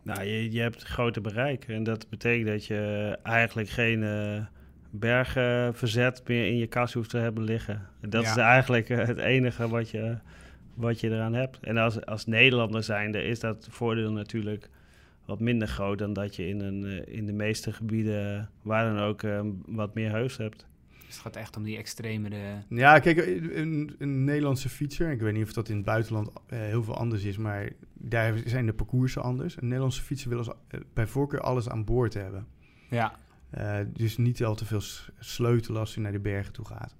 [0.03, 1.63] Nou, je, je hebt grote bereik.
[1.67, 4.45] En dat betekent dat je eigenlijk geen eh
[4.89, 7.87] bergenverzet meer in je kast hoeft te hebben liggen.
[8.01, 8.29] En dat Ja.
[8.31, 10.17] is eigenlijk het enige wat je,
[10.77, 11.59] wat je eraan hebt.
[11.61, 14.69] En als, als Nederlander zijnde is dat voordeel natuurlijk
[15.25, 19.03] wat minder groot dan dat je in, een, eh, in de meeste gebieden waar dan
[19.03, 20.65] ook eh, wat meer heus hebt.
[21.05, 22.29] Dus het gaat echt om die extreme...
[22.29, 22.53] De...
[22.69, 26.59] Ja, kijk, een, een Nederlandse fietser, ik weet niet of dat in het buitenland eh,
[26.59, 29.57] heel veel anders is, maar daar zijn de parcoursen anders.
[29.57, 32.47] Een Nederlandse fietser wil als, eh, bij voorkeur alles aan boord hebben.
[32.89, 33.15] Ja,
[33.49, 34.81] Eh, dus niet al te veel
[35.19, 36.95] sleutelen als je naar de bergen toe gaat.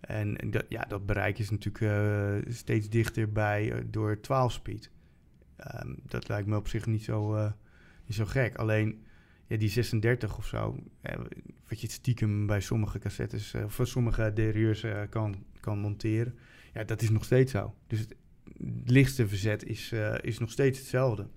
[0.00, 4.90] En, dat, ja, dat bereik is natuurlijk eh, steeds dichterbij eh, door 12-speed.
[5.56, 7.52] Ehm, dat lijkt me op zich niet zo, eh,
[8.06, 8.56] niet zo gek.
[8.56, 9.02] Alleen
[9.46, 10.82] ja, die 36 of zo,
[11.68, 16.34] wat je stiekem bij sommige cassettes of voor sommige derailleurs eh, kan, kan monteren,
[16.72, 17.74] ja, dat is nog steeds zo.
[17.86, 18.14] Dus het
[18.84, 21.28] lichtste verzet is, is nog steeds hetzelfde.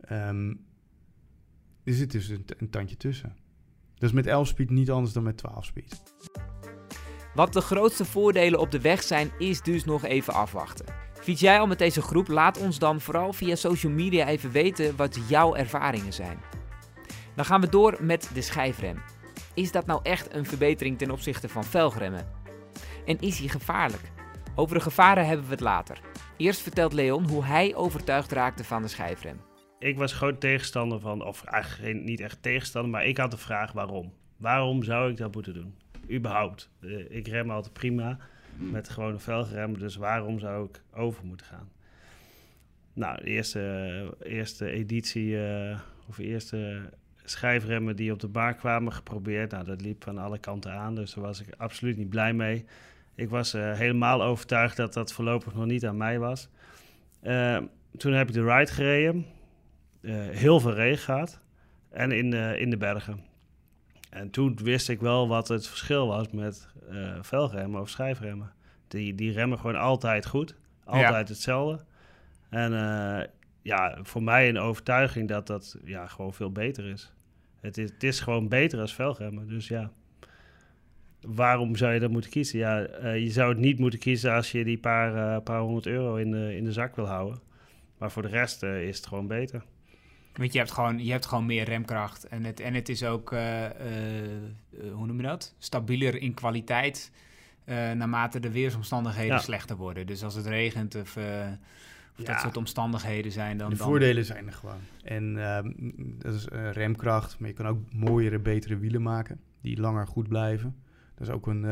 [0.00, 0.54] Ehm,
[1.84, 3.36] er zit dus een, een tandje tussen.
[3.94, 6.02] Dat is met 11-speed niet anders dan met 12-speed.
[7.38, 10.86] Wat de grootste voordelen op de weg zijn, is dus nog even afwachten.
[11.20, 12.28] Fiets jij al met deze groep?
[12.28, 16.38] Laat ons dan vooral via social media even weten wat jouw ervaringen zijn.
[17.34, 19.02] Dan gaan we door met de schijfrem.
[19.54, 22.26] Is dat nou echt een verbetering ten opzichte van velgremmen?
[23.06, 24.10] En is die gevaarlijk?
[24.54, 26.00] Over de gevaren hebben we het later.
[26.36, 29.40] Eerst vertelt Leon hoe hij overtuigd raakte van de schijfrem.
[29.78, 33.72] Ik was groot tegenstander van, of eigenlijk niet echt tegenstander, maar ik had de vraag
[33.72, 34.12] waarom.
[34.36, 35.74] Waarom zou ik dat moeten doen?
[36.10, 36.70] Überhaupt.
[36.80, 38.18] Eh, ik rem altijd prima
[38.56, 41.68] met gewone velgeremmen, dus waarom zou ik over moeten gaan?
[42.98, 46.90] Nou, de eerste, eerste editie, eh, of de eerste
[47.24, 49.50] schijfremmen die op de bar kwamen geprobeerd.
[49.50, 52.64] Nou, dat liep van alle kanten aan, dus daar was ik absoluut niet blij mee.
[53.14, 56.48] Ik was eh, helemaal overtuigd dat dat voorlopig nog niet aan mij was.
[57.20, 57.58] Eh,
[57.96, 59.26] toen heb ik de ride gereden.
[60.30, 61.40] Heel veel regen gehad.
[61.90, 63.20] En in de, in de bergen.
[64.10, 68.52] En toen wist ik wel wat het verschil was met eh velremmen of schijfremmen.
[68.88, 70.54] Die, die remmen gewoon altijd goed.
[70.84, 71.84] Altijd hetzelfde.
[72.48, 73.26] En eh,
[73.62, 77.12] ja, voor mij een overtuiging dat dat ja, gewoon veel beter is.
[77.60, 79.48] Het is, het is gewoon beter als velremmen.
[79.48, 79.90] Dus ja,
[81.20, 82.58] waarom zou je dat moeten kiezen?
[82.58, 86.16] Ja, eh, je zou het niet moeten kiezen als je die paar, paar honderd euro
[86.16, 87.40] in de, in de zak wil houden.
[87.98, 89.64] Maar voor de rest is het gewoon beter.
[90.38, 92.24] Want je hebt gewoon, je hebt gewoon meer remkracht.
[92.28, 95.54] En het, en het is ook, eh, eh, eh, hoe noem je dat?
[95.58, 97.10] Stabieler in kwaliteit.
[97.64, 99.38] eh, naarmate de weersomstandigheden Ja.
[99.40, 100.06] slechter worden.
[100.06, 101.16] Dus als het regent of,
[102.16, 103.70] dat soort omstandigheden zijn, dan.
[103.70, 104.80] de dan voordelen zijn er gewoon.
[105.04, 105.70] En ehm,
[106.18, 109.40] dat is remkracht, maar je kan ook mooiere, betere wielen maken.
[109.60, 110.76] Die langer goed blijven.
[111.14, 111.64] Dat is ook een...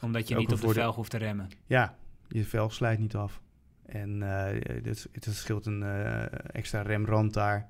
[0.00, 0.82] omdat je niet op de voordeel.
[0.82, 1.48] velg hoeft te remmen.
[1.66, 1.96] ja,
[2.28, 3.40] je velg slijt niet af.
[3.86, 7.68] En eh het, het scheelt een eh, extra remrand daar.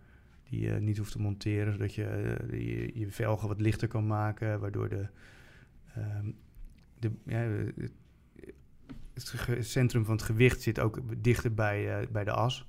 [0.48, 1.72] Die je niet hoeft te monteren.
[1.72, 2.05] Zodat je
[2.50, 4.61] eh, je, velgen wat lichter kan maken.
[4.61, 5.09] Waardoor de,
[5.94, 6.31] ehm,
[6.98, 7.46] de, ja,
[9.14, 12.68] het, centrum van het gewicht zit ook dichter bij, eh, bij de as.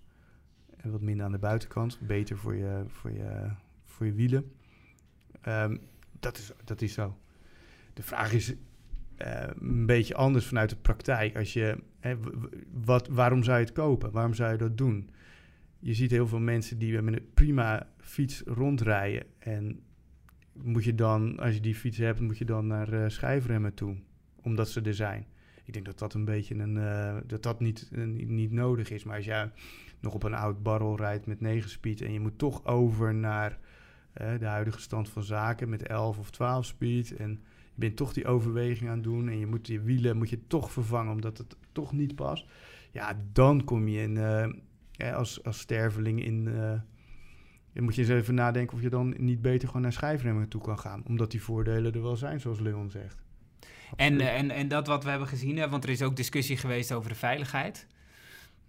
[0.77, 1.99] En wat minder aan de buitenkant.
[2.01, 3.49] Beter voor je, voor je,
[3.85, 4.51] voor je wielen.
[5.41, 5.77] Ehm,
[6.19, 7.17] dat, is, dat is zo.
[7.93, 8.55] De vraag is
[9.15, 11.35] eh, een beetje anders vanuit de praktijk.
[11.35, 12.15] Als je, hè,
[12.71, 14.11] wat, waarom zou je het kopen?
[14.11, 15.09] Waarom zou je dat doen?
[15.79, 19.23] Je ziet heel veel mensen die met een prima fiets rondrijden.
[19.39, 19.79] En
[20.53, 23.95] moet je dan, als je die fiets hebt, moet je dan naar eh, schijfremmen toe.
[24.41, 25.25] Omdat ze er zijn.
[25.63, 28.89] Ik denk dat dat een beetje een, eh, dat dat niet, eh, niet, niet nodig
[28.89, 29.03] is.
[29.03, 29.51] Maar als jij
[29.99, 33.57] nog op een oud barrel rijdt met 9 speed en je moet toch over naar
[34.39, 37.15] de huidige stand van zaken met 11 of 12 speed.
[37.15, 37.43] En
[37.75, 40.47] je bent toch die overweging aan het doen en je moet je wielen moet je
[40.47, 42.45] toch vervangen omdat het toch niet past.
[42.91, 44.17] Ja, dan kom je in,
[44.97, 46.47] eh, als, als sterveling in.
[46.47, 46.71] eh,
[47.73, 50.61] dan moet je eens even nadenken of je dan niet beter gewoon naar schijfremmen toe
[50.61, 51.03] kan gaan.
[51.07, 53.23] Omdat die voordelen er wel zijn, zoals Leon zegt.
[53.95, 54.21] En, Absoluut.
[54.21, 56.91] eh, en, en dat wat we hebben gezien, hè, want er is ook discussie geweest
[56.93, 57.87] over de veiligheid.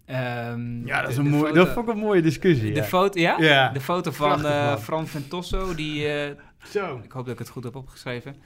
[0.05, 2.73] Ehm, ja, dat, is een de mooi, foto- dat vond ik een mooie discussie.
[2.73, 2.85] De ja.
[2.85, 3.39] foto, ja?
[3.41, 3.69] Ja.
[3.73, 4.39] De foto van.
[4.79, 6.07] Fran Ventoso, die,
[6.59, 7.01] Zo.
[7.05, 8.37] ik hoop dat ik het goed heb opgeschreven.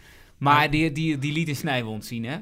[0.40, 2.38] Maar die, die, die liet een snijwond zien, hè?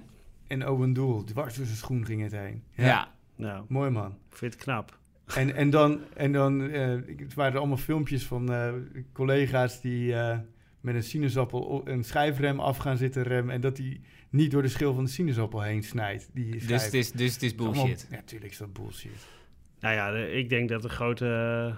[0.46, 2.62] En Owen Doel, dwars door zijn schoen ging het heen.
[2.74, 3.14] Ja.
[3.36, 4.10] Nou, Mooi man.
[4.30, 4.98] ik vind het knap.
[5.34, 8.72] En, en dan, en dan eh, het waren allemaal filmpjes van eh,
[9.12, 10.38] collega's die eh,
[10.80, 13.54] met een sinaasappel een schijfrem af gaan zitten remmen.
[13.54, 16.28] En dat die niet door de schil van de sinaasappel heen snijdt.
[16.32, 18.06] Die Dus het is, dus het is allemaal- bullshit.
[18.10, 19.26] Ja, natuurlijk is dat bullshit.
[19.80, 21.74] Nou ja, de- ik denk dat een grote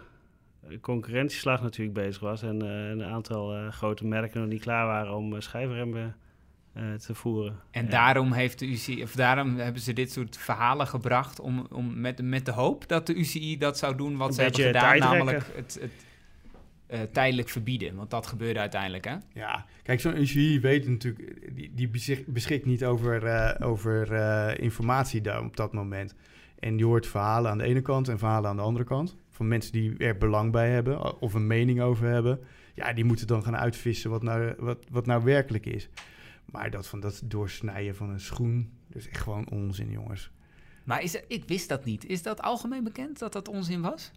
[0.80, 2.42] concurrentieslag natuurlijk bezig was.
[2.42, 6.16] En eh, een aantal eh, grote merken nog niet klaar waren om uh, schijfremmen
[6.72, 7.56] eh, te voeren.
[7.70, 7.90] En Ja.
[7.90, 12.22] daarom, heeft de UCI, of daarom hebben ze dit soort verhalen gebracht om, om met,
[12.22, 15.18] met de hoop dat de UCI dat zou doen wat Een ze hebben gedaan, tijdrekken.
[15.18, 15.90] namelijk het, het
[16.86, 17.94] eh, tijdelijk verbieden.
[17.94, 19.16] Want dat gebeurde uiteindelijk, hè?
[19.32, 24.58] Ja, kijk, zo'n UCI weet natuurlijk, die, die beschik- beschikt niet over, eh, over eh,
[24.64, 26.14] informatie daar op dat moment.
[26.58, 29.16] En die hoort verhalen aan de ene kant en verhalen aan de andere kant.
[29.40, 32.40] Van mensen die er belang bij hebben of een mening over hebben.
[32.74, 35.88] Ja, die moeten dan gaan uitvissen wat nou, wat, wat nou werkelijk is.
[36.44, 40.30] Maar dat van dat doorsnijden van een schoen, dat is echt gewoon onzin, jongens.
[40.84, 42.06] Maar is, het- ik wist dat niet.
[42.06, 44.10] Is dat algemeen bekend dat dat onzin was?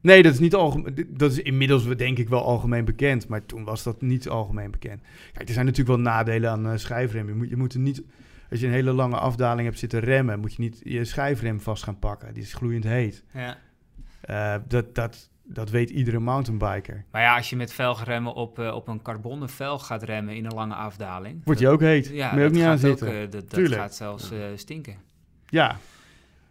[0.00, 1.06] Nee, dat is niet algemeen.
[1.16, 3.28] Dat is inmiddels denk ik wel algemeen bekend.
[3.28, 5.00] Maar toen was dat niet algemeen bekend.
[5.32, 7.32] Kijk, er zijn natuurlijk wel nadelen aan eh, schijfremmen.
[7.34, 8.02] Je moet, je moet er niet,
[8.50, 11.82] als je een hele lange afdaling hebt zitten remmen, moet je niet je schijfrem vast
[11.82, 12.34] gaan pakken.
[12.34, 13.24] Die is gloeiend heet.
[13.32, 13.58] Ja.
[14.20, 17.04] Eh, dat, dat, dat weet iedere mountainbiker.
[17.10, 20.44] Maar ja, als je met velgremmen op, eh, op een carbonnen velg gaat remmen in
[20.44, 21.40] een lange afdaling...
[21.44, 22.08] Word je ook heet.
[22.08, 23.08] Ja, moet je ook niet aan ook, zitten.
[23.08, 24.96] eh, dat, dat gaat zelfs stinken.
[25.46, 25.76] Ja.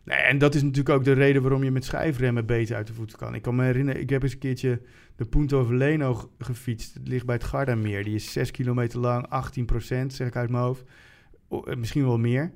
[0.03, 2.93] Nee, en dat is natuurlijk ook de reden waarom je met schijfremmen beter uit de
[2.93, 3.35] voeten kan.
[3.35, 4.81] Ik kan me herinneren, ik heb eens een keertje
[5.15, 6.93] de Punto Veleno gefietst.
[6.93, 8.03] Het ligt bij het Gardameer.
[8.03, 10.83] Die is 6 kilometer lang, 18% zeg ik uit mijn hoofd.
[11.47, 12.51] O, misschien wel meer.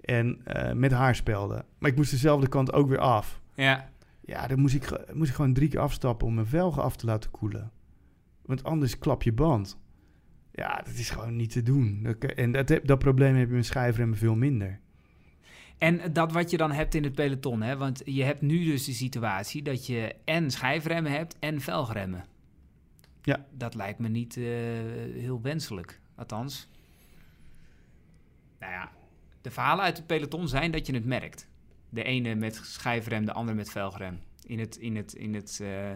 [0.00, 1.64] En eh, met haarspelden.
[1.78, 3.40] Maar ik moest dezelfde kant ook weer af.
[3.54, 3.88] Ja,
[4.26, 7.06] Ja, dan moest ik, moest ik gewoon drie keer afstappen om mijn velgen af te
[7.06, 7.72] laten koelen.
[8.42, 9.78] Want anders klap je band.
[10.52, 12.16] Ja, dat is gewoon niet te doen.
[12.36, 14.80] En dat, dat probleem heb je met schijfremmen veel minder.
[15.78, 17.76] En dat wat je dan hebt in het peloton, hè?
[17.76, 22.24] want je hebt nu dus de situatie dat je en schijfremmen hebt en velgremmen.
[23.22, 23.46] Ja.
[23.50, 24.44] Dat lijkt me niet eh,
[25.12, 26.68] heel wenselijk, althans.
[28.58, 28.92] Nou ja,
[29.40, 31.48] de verhalen uit het peloton zijn dat je het merkt.
[31.88, 34.18] De ene met schijfrem, de andere met velgrem.
[34.46, 35.90] In het, in het, in het, eh,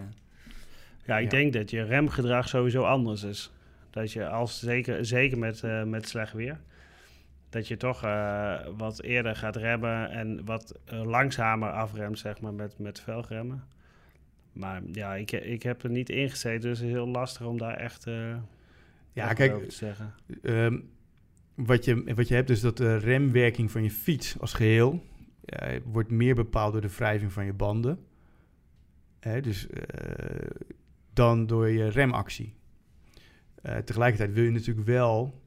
[1.05, 1.29] Ja, ik Ja.
[1.29, 3.51] denk dat je remgedrag sowieso anders is.
[3.89, 6.59] Dat je als zeker, zeker met, eh, met slecht weer,
[7.49, 12.79] dat je toch eh, wat eerder gaat remmen en wat langzamer afremt, zeg maar, met,
[12.79, 13.63] met velgremmen.
[14.53, 17.57] Maar ja, ik, ik heb er niet in gezeten, dus het is heel lastig om
[17.57, 18.35] daar echt eh
[19.13, 20.13] Ja, kijk, over te zeggen.
[20.43, 20.79] Ehm,
[21.55, 25.03] wat, je, wat je hebt is dat de remwerking van je fiets als geheel
[25.45, 27.99] eh, wordt meer bepaald door de wrijving van je banden.
[29.19, 30.47] Hè, dus eh,
[31.13, 32.53] dan door je remactie.
[33.61, 35.39] Eh, tegelijkertijd wil je natuurlijk wel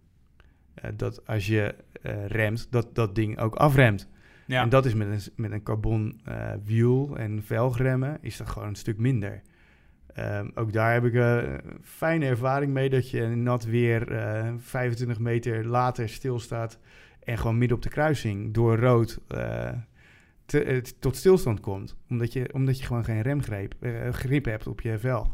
[0.94, 1.74] dat als je
[2.26, 4.08] remt, dat dat ding ook afremt.
[4.46, 4.62] ja.
[4.62, 6.20] En dat is met een, met een carbon
[6.64, 9.42] wiel en velgremmen is dat gewoon een stuk minder.
[10.14, 14.52] Ehm, ook daar heb ik een fijne ervaring mee dat je in nat weer eh
[14.58, 16.78] 25 meter later stilstaat
[17.24, 19.18] en gewoon midden op de kruising door rood
[20.46, 21.96] te- eh, tot stilstand komt.
[22.08, 25.28] Omdat je, omdat je gewoon geen remgreep eh, grip hebt op je velg.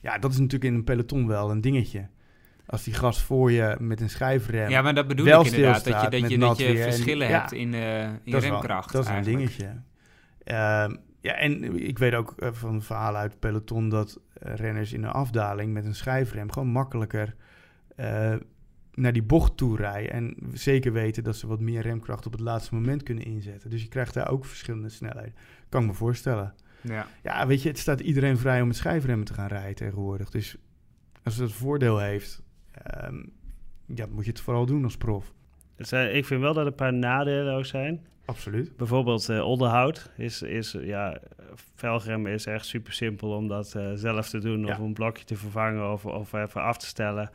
[0.00, 2.06] Ja, dat is natuurlijk in een peloton wel een dingetje.
[2.66, 5.84] Als die gast voor je met een schijfrem ja, maar dat bedoel wel ik inderdaad.
[5.84, 7.38] Dat je, dat je, dat je en- verschillen ja.
[7.38, 8.92] hebt in, in dat is wel- remkracht.
[8.92, 9.66] dat is een dingetje.
[10.44, 15.10] Ehm, ja, en ik weet ook van verhalen uit het peloton dat renners in een
[15.10, 17.34] afdaling met een schijfrem gewoon makkelijker
[18.94, 20.12] naar die bocht toe rijden.
[20.12, 23.70] En zeker weten dat ze wat meer remkracht op het laatste moment kunnen inzetten.
[23.70, 25.34] Dus je krijgt daar ook verschillende snelheden.
[25.68, 26.54] Kan ik me voorstellen.
[26.80, 27.06] Ja.
[27.22, 30.30] Ja, weet je, het staat iedereen vrij om met schijfremmen te gaan rijden tegenwoordig.
[30.30, 30.56] Dus
[31.22, 33.22] als het voordeel heeft, ehm,
[33.86, 35.32] ja, moet je het vooral doen als prof.
[35.76, 38.06] Dus, eh, ik vind wel dat er een paar nadelen ook zijn.
[38.24, 38.76] Absoluut.
[38.76, 41.20] Bijvoorbeeld eh, onderhoud is, is ja,
[41.74, 44.60] velgremmen is echt super simpel om dat eh, zelf te doen.
[44.60, 44.72] Ja.
[44.72, 47.30] Of een blokje te vervangen of, of even af te stellen.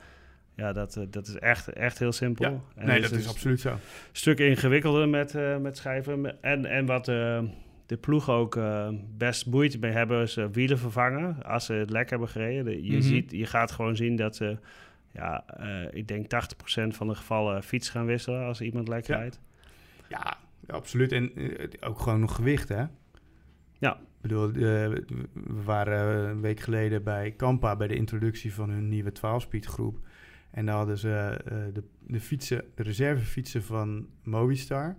[0.58, 2.52] Ja, dat, eh, dat is echt, echt heel simpel.
[2.52, 2.62] Ja.
[2.76, 3.78] En nee, dat is een absoluut zo.
[4.12, 6.42] stuk ingewikkelder met, eh, met schijven.
[6.44, 7.44] En, en wat eh,
[7.86, 8.60] de ploeg ook
[9.18, 11.44] best moeite mee hebben, is wielen vervangen.
[11.44, 12.66] Als ze het lek hebben gereden.
[12.66, 13.02] De- je, Mhm.
[13.02, 14.58] ziet, je gaat gewoon zien dat ze,
[15.12, 15.44] ja,
[15.92, 19.40] ik denk 80% van de gevallen fiets gaan wisselen als iemand lek rijdt.
[20.10, 21.12] Ja, absoluut.
[21.12, 21.32] En
[21.80, 22.84] ook gewoon nog gewicht, hè?
[23.78, 23.94] Ja.
[23.94, 25.04] Ik bedoel, we
[25.66, 29.98] waren een week geleden bij Kampa bij de introductie van hun nieuwe 12-speed groep.
[30.52, 34.96] En daar hadden ze eh, de, de fietsen, de reservefietsen van Movistar.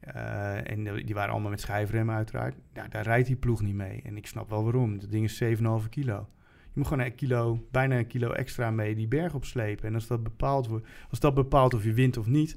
[0.00, 2.54] Eh, en die waren allemaal met schijfremmen uiteraard.
[2.74, 4.02] Ja, daar rijdt die ploeg niet mee.
[4.02, 4.98] En ik snap wel waarom.
[4.98, 5.42] Dat ding is
[5.82, 6.28] 7,5 kilo.
[6.76, 9.88] Je moet gewoon een kilo, bijna een kilo extra mee die berg opslepen.
[9.88, 12.56] En als dat bepaald wordt, als dat bepaalt of je wint of niet,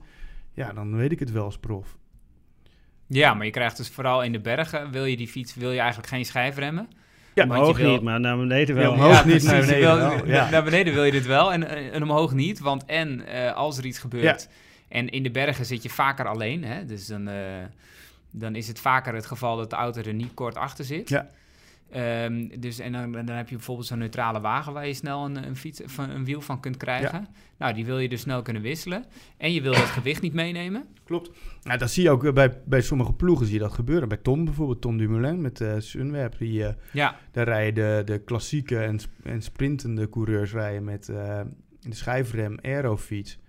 [0.53, 1.97] ja, dan weet ik het wel als prof.
[3.07, 5.79] Ja, maar je krijgt dus vooral in de bergen, wil je die fiets, wil je
[5.79, 6.87] eigenlijk geen schijfremmen.
[7.47, 8.83] Ja, omhoog wil- niet, maar naar beneden wel.
[8.83, 10.49] Ja, omhoog niet, naar Je beneden wil- wel, ja.
[10.49, 12.59] Naar beneden wil je dit wel en, eh, en omhoog niet.
[12.59, 14.49] Want en eh, als er iets gebeurt
[14.87, 16.63] en in de bergen zit je vaker alleen.
[16.63, 17.35] Hè, dus dan, eh,
[18.31, 21.09] dan is het vaker het geval dat de auto er niet kort achter zit.
[21.09, 21.27] Ja.
[21.91, 25.47] Ehm, dus, en dan, dan heb je bijvoorbeeld zo'n neutrale wagen waar je snel een,
[25.47, 27.27] een, fiets, van, een wiel van kunt krijgen.
[27.57, 29.05] Nou, die wil je dus snel kunnen wisselen.
[29.37, 30.87] En je wil het gewicht niet meenemen.
[31.03, 31.31] Klopt.
[31.63, 34.07] Nou, dat zie je ook bij, bij sommige ploegen zie je dat gebeuren.
[34.07, 36.37] Bij Tom bijvoorbeeld, Tom Dumoulin met eh Sunweb.
[36.37, 41.41] Die, eh, Ja, daar rijden de, de klassieke en, en sprintende coureurs rijden met eh,
[41.79, 43.39] de schijfrem aerofiets.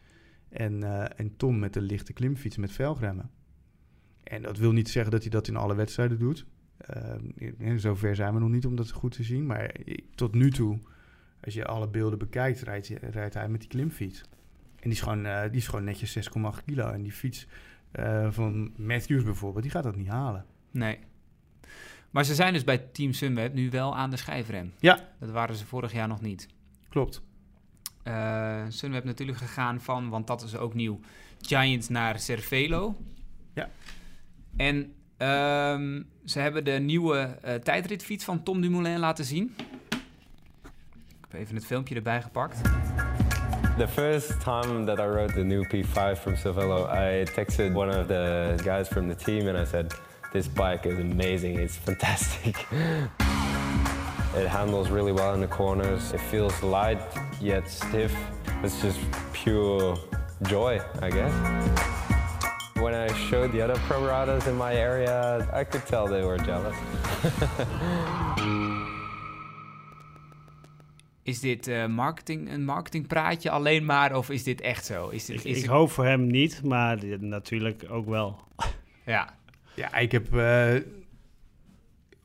[0.49, 0.83] En,
[1.17, 3.31] en Tom met de lichte klimfiets met velgremmen.
[4.23, 6.47] En dat wil niet zeggen dat hij dat in alle wedstrijden doet.
[6.87, 9.47] Eh, zover zijn we nog niet om dat goed te zien.
[9.47, 9.75] Maar
[10.15, 10.79] tot nu toe,
[11.45, 14.21] als je alle beelden bekijkt, rijdt, rijdt hij met die klimfiets.
[14.81, 16.91] En die is gewoon, eh, die is gewoon netjes 6,8 kilo.
[16.91, 17.47] En die fiets
[17.91, 20.45] eh, van Matthews bijvoorbeeld, die gaat dat niet halen.
[20.71, 20.99] nee.
[22.11, 24.73] Maar ze zijn dus bij Team Sunweb nu wel aan de schijfrem.
[24.79, 25.09] Ja.
[25.19, 26.49] Dat waren ze vorig jaar nog niet.
[26.89, 27.23] Klopt.
[28.03, 31.01] Eh Sunweb natuurlijk gegaan van, want dat is ook nieuw,
[31.41, 32.97] Giants naar Cervelo.
[33.55, 33.71] Ja.
[34.57, 39.55] En ehm, ze hebben de nieuwe eh, tijdritfiets van Tom Dumoulin laten zien.
[41.09, 42.61] Ik heb even het filmpje erbij gepakt.
[43.79, 48.07] The first time that I rode the new P5 from Cervelo, I texted one of
[48.07, 49.95] the guys from the team and I said,
[50.33, 52.57] This bike is amazing, it's fantastic.
[54.37, 57.01] it handles really well in the corners, it feels light
[57.41, 58.15] yet stiff.
[58.63, 58.99] It's just
[59.33, 59.97] pure
[60.43, 62.20] joy, I guess.
[62.81, 66.39] When I showed the other pro riders in my area, I could tell they were
[66.45, 66.77] jealous.
[71.23, 75.09] Is dit eh, marketing, een marketingpraatje alleen maar, of is dit echt zo?
[75.09, 78.41] Is dit, Ik, is ik het- hoop voor hem niet, maar natuurlijk ook wel.
[79.07, 79.35] Ja,
[79.75, 80.75] Ja, ik heb eh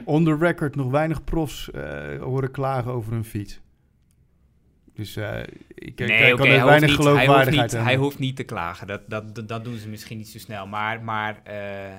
[0.03, 3.59] on the record nog weinig profs eh, horen klagen over hun fiets.
[4.93, 5.39] Dus eh,
[5.85, 8.87] ik, ik nee, er weinig niet, hij, hoeft niet, hij hoeft niet te klagen.
[8.87, 10.67] Dat, dat, dat, dat doen ze misschien niet zo snel.
[10.67, 11.97] Maar, maar eh, eh,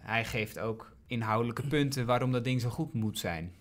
[0.00, 3.52] hij geeft ook inhoudelijke punten waarom dat ding zo goed moet zijn.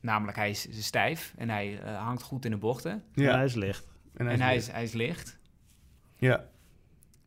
[0.00, 3.02] Namelijk, hij is stijf en hij eh, hangt goed in de bochten.
[3.12, 3.34] Ja.
[3.34, 3.86] Hij is licht.
[4.16, 5.38] en en hij hij is, hij is licht.
[6.16, 6.44] Ja,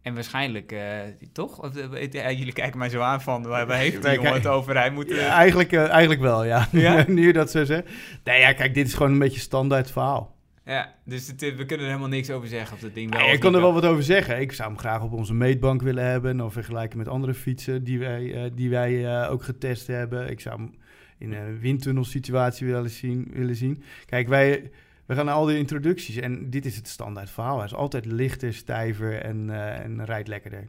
[0.02, 1.00] En waarschijnlijk, eh,
[1.32, 1.62] toch?
[1.62, 1.76] Of,
[2.12, 4.76] ja, jullie kijken mij zo aan van, waar, heeft die jongen het over?
[4.78, 5.10] Hij moet...
[5.10, 6.67] Ja, eigenlijk, eigenlijk wel, ja.
[6.72, 7.06] Ja?
[7.08, 7.89] nu je dat zo zegt.
[8.24, 10.38] Nee, ja, kijk, dit is gewoon een beetje standaard verhaal.
[10.69, 13.25] Ja, dus het, eh, we kunnen er helemaal niks over zeggen of dat ding wel
[13.25, 14.41] Ja, ik kan er wel wat over zeggen.
[14.41, 16.41] Ik zou hem graag op onze meetbank willen hebben.
[16.41, 20.29] Of vergelijken met andere fietsen die wij, eh, die wij eh, ook getest hebben.
[20.29, 20.73] Ik zou hem
[21.17, 23.84] in een windtunnelsituatie willen zien, willen zien.
[24.05, 24.71] Kijk, wij,
[25.05, 26.15] we gaan naar al die introducties.
[26.15, 27.58] En dit is het standaard verhaal.
[27.58, 29.49] Hij is altijd lichter, stijver en,
[29.84, 30.67] en rijdt lekkerder.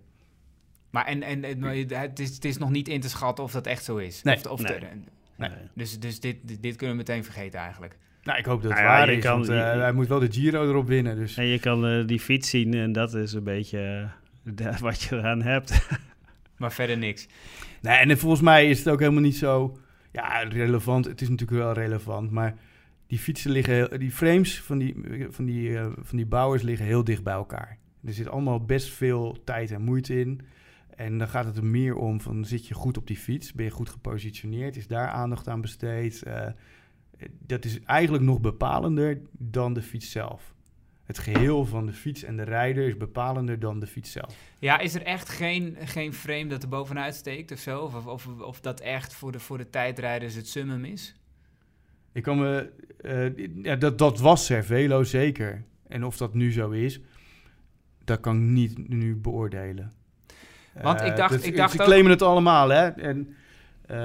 [0.91, 3.85] Maar en, en, het, is, het is nog niet in te schatten of dat echt
[3.85, 4.23] zo is.
[4.23, 4.37] Nee.
[4.37, 4.63] Of, of
[5.37, 5.51] Nee.
[5.75, 7.97] dus dus dit, dit kunnen we meteen vergeten eigenlijk.
[8.23, 9.23] Nou, ik hoop dat het Nou waar is.
[9.23, 11.17] kan- want, eh, je- hij moet wel de Giro erop winnen.
[11.17, 11.37] Dus.
[11.37, 14.11] En je kan eh, die fiets zien en dat is een beetje
[14.57, 15.73] eh, wat je eraan hebt.
[16.59, 17.29] Maar verder niks.
[17.83, 19.79] Nee, en volgens mij is het ook helemaal niet zo
[20.13, 21.05] ja, relevant.
[21.05, 22.55] Het is natuurlijk wel relevant, maar
[23.07, 24.97] die fietsen liggen, heel- die frames van die,
[25.31, 27.79] van die, eh, van die bouwers liggen heel dicht bij elkaar.
[28.05, 30.41] Er zit allemaal best veel tijd en moeite in.
[30.97, 33.65] En dan gaat het er meer om van zit je goed op die fiets, ben
[33.65, 36.23] je goed gepositioneerd, is daar aandacht aan besteed.
[36.23, 36.47] Eh,
[37.47, 40.55] dat is eigenlijk nog bepalender dan de fiets zelf.
[41.05, 44.35] Het geheel van de fiets en de rijder is bepalender dan de fiets zelf.
[44.59, 47.81] Ja, is er echt geen, geen frame dat er bovenuit steekt of zo?
[47.81, 51.15] Of, of, of dat echt voor de, voor de tijdrijders het summum is?
[52.13, 55.65] Ik kan me, eh, ja, dat, dat was Cervelo zeker.
[55.89, 57.01] En of dat nu zo is,
[58.05, 59.93] dat kan ik niet nu beoordelen.
[60.83, 62.87] Want ik Eh, dacht- dat- ik dacht ze ook- claimen het allemaal, hè?
[62.89, 63.35] En
[63.87, 63.97] eh,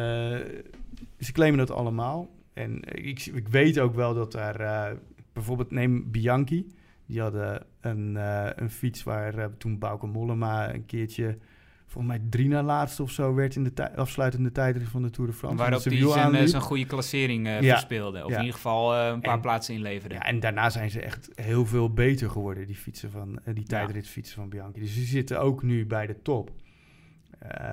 [1.19, 2.29] ze claimen het allemaal.
[2.55, 4.97] En ik, ik weet ook wel dat daar, eh,
[5.33, 6.67] bijvoorbeeld neem Bianchi.
[7.05, 11.37] Die hadden een, eh, een fiets waar eh, toen Bauke Mollema een keertje,
[11.85, 15.09] volgens mij drie na laatste of zo, werd in de tij- afsluitende tijdrit van de
[15.09, 15.57] Tour de France.
[15.57, 17.59] Waarop hij zijn, goede klassering Ja.
[17.61, 18.23] verspeelde.
[18.25, 18.35] Of Ja.
[18.35, 20.15] in ieder geval een paar En- plaatsen inleverde.
[20.15, 24.35] Ja, en daarna zijn ze echt heel veel beter geworden, die fietsen van die tijdritfietsen
[24.35, 24.79] van Bianchi.
[24.79, 26.51] Dus die zitten ook nu bij de top.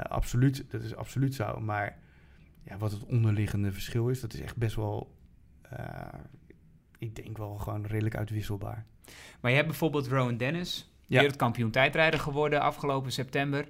[0.03, 1.61] Absoluut, dat is absoluut zo.
[1.61, 1.99] Maar
[2.65, 5.15] ja, wat het onderliggende verschil is, dat is echt best wel,
[5.63, 5.87] eh,
[6.99, 8.85] ik denk wel gewoon redelijk uitwisselbaar.
[9.41, 11.19] Maar je hebt bijvoorbeeld Rowan Dennis, Ja.
[11.19, 13.69] wereldkampioen tijdrijder geworden afgelopen september.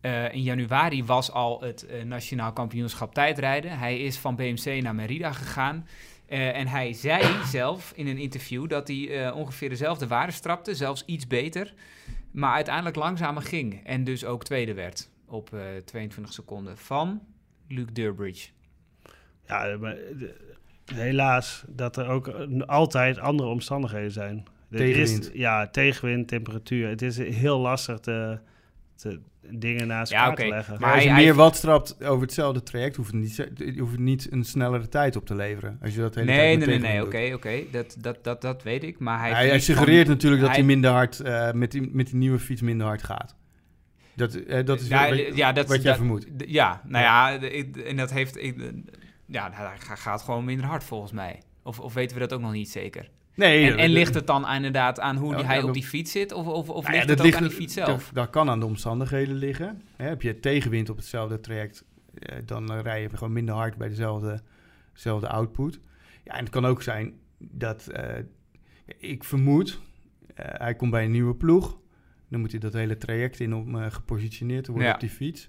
[0.00, 3.78] Eh, in januari was al het eh, nationaal kampioenschap tijdrijden.
[3.78, 5.86] Hij is van BMC naar Merida gegaan.
[6.26, 7.24] En hij zei
[7.58, 11.74] zelf in een interview dat hij ongeveer dezelfde waarde strapte, zelfs iets beter.
[12.30, 17.20] Maar uiteindelijk langzamer ging en dus ook tweede werd op eh, 22 seconden van
[17.68, 18.48] Luke Durbridge.
[19.46, 20.34] Ja, maar, de-
[20.94, 24.44] helaas dat er ook eh, altijd andere omstandigheden zijn.
[24.70, 25.24] Tegenwind.
[25.34, 26.88] Is, ja, tegenwind, temperatuur.
[26.88, 28.38] Het is heel lastig te,
[28.94, 30.80] te dingen naast Ja, elkaar te leggen.
[30.80, 33.20] Maar als je hij- meer hij- wat strapt over hetzelfde traject, hoeft het
[33.58, 35.78] niet, hoeft niet een snellere tijd op te leveren.
[35.82, 37.62] Als je dat hele Nee, tijd nee, nee, nee, oké, oké.
[37.70, 38.98] Dat, dat, dat, dat weet ik.
[38.98, 39.32] Maar hij.
[39.48, 42.60] Hij, suggereert van- natuurlijk dat hij- minder hard eh, met, die, met die nieuwe fiets
[42.62, 43.34] minder hard gaat.
[44.16, 46.26] Dat, eh, dat is Nou, wat, ja, dat, wat jij vermoedt.
[46.46, 48.36] Ja, nou ja, ik- en dat heeft...
[48.36, 48.72] ik-
[49.26, 51.42] ja, hij ga- gaat gewoon minder hard volgens mij.
[51.62, 53.10] Of, of weten we dat ook nog niet zeker?
[53.34, 56.32] Nee, En, ligt het dan inderdaad aan hoe Ja, hij ja, op die fiets zit?
[56.32, 58.04] Of, of, of Nou ja, ligt het ook ligt- aan die fiets zelf?
[58.04, 59.82] Dat, dat kan aan de omstandigheden liggen.
[59.96, 61.84] Heb je tegenwind op hetzelfde traject,
[62.18, 64.40] eh, dan rij je gewoon minder hard bij dezelfde,
[64.92, 65.80] dezelfde output.
[66.24, 68.04] Ja, en het kan ook zijn dat, eh,
[68.98, 69.80] ik vermoed,
[70.34, 71.78] hij komt bij een nieuwe ploeg.
[72.28, 74.94] Dan moet hij dat hele traject in om eh, gepositioneerd te worden Ja.
[74.94, 75.48] op die fiets.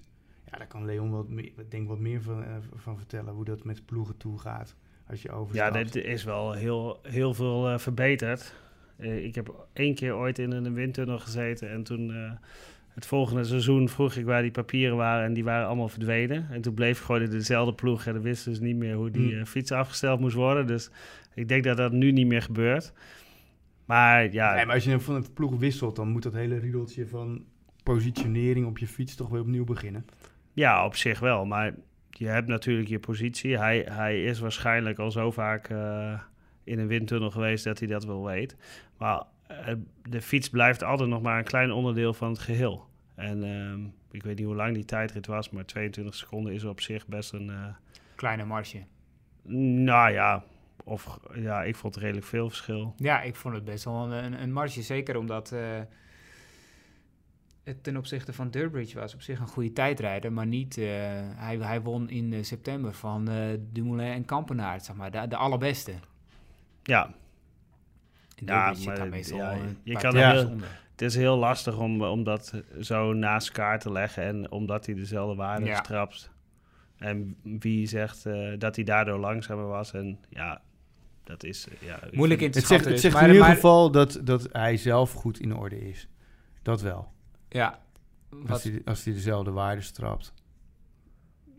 [0.50, 3.64] Ja, daar kan Leon wat meer, denk wat meer van, eh, van vertellen, hoe dat
[3.64, 4.74] met ploegen toe gaat.
[5.06, 5.92] Als je Ja, overstapt.
[5.92, 8.54] dit is wel heel, heel veel eh, verbeterd.
[8.96, 12.32] Eh, ik heb één keer ooit in een windtunnel gezeten en toen eh,
[12.88, 16.48] het volgende seizoen vroeg ik waar die papieren waren en die waren allemaal verdwenen.
[16.50, 19.10] En toen bleef ik gewoon in dezelfde ploeg en dan wisten dus niet meer hoe
[19.10, 20.66] die eh, fiets afgesteld moest worden.
[20.66, 20.90] Dus
[21.34, 22.92] ik denk dat dat nu niet meer gebeurt.
[23.88, 27.06] Maar ja, Nee, maar als je van een ploeg wisselt, dan moet dat hele riedeltje
[27.06, 27.44] van
[27.82, 30.06] positionering op je fiets toch weer opnieuw beginnen.
[30.52, 31.44] Ja, op zich wel.
[31.46, 31.74] Maar
[32.10, 33.58] je hebt natuurlijk je positie.
[33.58, 36.20] Hij, hij is waarschijnlijk al zo vaak eh,
[36.64, 38.56] in een windtunnel geweest dat hij dat wel weet.
[38.98, 42.86] Maar eh, de fiets blijft altijd nog maar een klein onderdeel van het geheel.
[43.14, 43.80] En ehm,
[44.10, 47.32] ik weet niet hoe lang die tijdrit was, maar 22 seconden is op zich best
[47.32, 47.50] een...
[47.50, 47.64] eh,
[48.14, 48.82] Kleine marge.
[49.82, 50.44] nou ja,
[50.88, 52.94] of, ja, ik vond redelijk veel verschil.
[52.96, 54.82] Ja, ik vond het best wel een, een, een marge.
[54.82, 55.60] Zeker omdat eh,
[57.64, 60.32] het ten opzichte van Durbridge was op zich een goede tijdrijder.
[60.32, 60.78] Maar niet...
[60.78, 60.84] eh,
[61.36, 63.36] hij, hij won in eh, september van eh
[63.72, 65.10] Dumoulin en Kampenaert, zeg maar.
[65.10, 65.92] De, de allerbeste.
[66.82, 67.04] Ja,
[68.36, 70.56] En Ja, maar daar meestal ja, een je kan heel-
[70.90, 74.22] het is heel lastig om, om dat zo naast elkaar te leggen.
[74.22, 75.76] En omdat hij dezelfde waarden Ja.
[75.76, 76.30] strapt.
[76.96, 79.92] En wie zegt eh, dat hij daardoor langzamer was.
[79.92, 80.60] En ja,
[81.28, 81.68] dat is...
[81.68, 84.20] eh, ja, Moeilijk in te Het zegt, het zegt Maar- in ieder maar- geval dat,
[84.22, 86.08] dat hij zelf goed in orde is.
[86.62, 87.12] Dat wel.
[87.48, 87.82] Ja.
[88.48, 90.32] Als hij, als hij dezelfde waarden strapt.